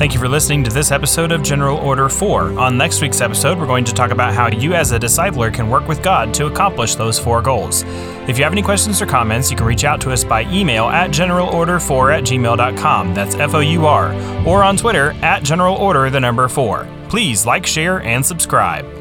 Thank 0.00 0.14
you 0.14 0.18
for 0.18 0.28
listening 0.28 0.64
to 0.64 0.70
this 0.70 0.92
episode 0.92 1.30
of 1.30 1.42
General 1.42 1.76
Order 1.76 2.08
4. 2.08 2.58
On 2.58 2.78
next 2.78 3.02
week's 3.02 3.20
episode, 3.20 3.58
we're 3.58 3.66
going 3.66 3.84
to 3.84 3.92
talk 3.92 4.12
about 4.12 4.32
how 4.32 4.48
you 4.48 4.72
as 4.72 4.92
a 4.92 4.98
discipler 4.98 5.52
can 5.52 5.68
work 5.68 5.86
with 5.88 6.02
God 6.02 6.32
to 6.32 6.46
accomplish 6.46 6.94
those 6.94 7.18
four 7.18 7.42
goals. 7.42 7.82
If 8.26 8.38
you 8.38 8.44
have 8.44 8.52
any 8.54 8.62
questions 8.62 9.02
or 9.02 9.04
comments, 9.04 9.50
you 9.50 9.58
can 9.58 9.66
reach 9.66 9.84
out 9.84 10.00
to 10.00 10.10
us 10.10 10.24
by 10.24 10.44
email 10.50 10.86
at 10.86 11.10
generalorder4 11.10 12.16
at 12.16 12.24
gmail.com. 12.24 13.12
That's 13.12 13.34
F 13.34 13.52
O 13.52 13.60
U 13.60 13.84
R. 13.84 14.14
Or 14.46 14.64
on 14.64 14.78
Twitter 14.78 15.10
at 15.20 15.42
generalorder 15.42 16.10
the 16.10 16.18
number 16.18 16.48
4. 16.48 16.88
Please 17.10 17.44
like, 17.44 17.66
share, 17.66 18.00
and 18.00 18.24
subscribe. 18.24 18.99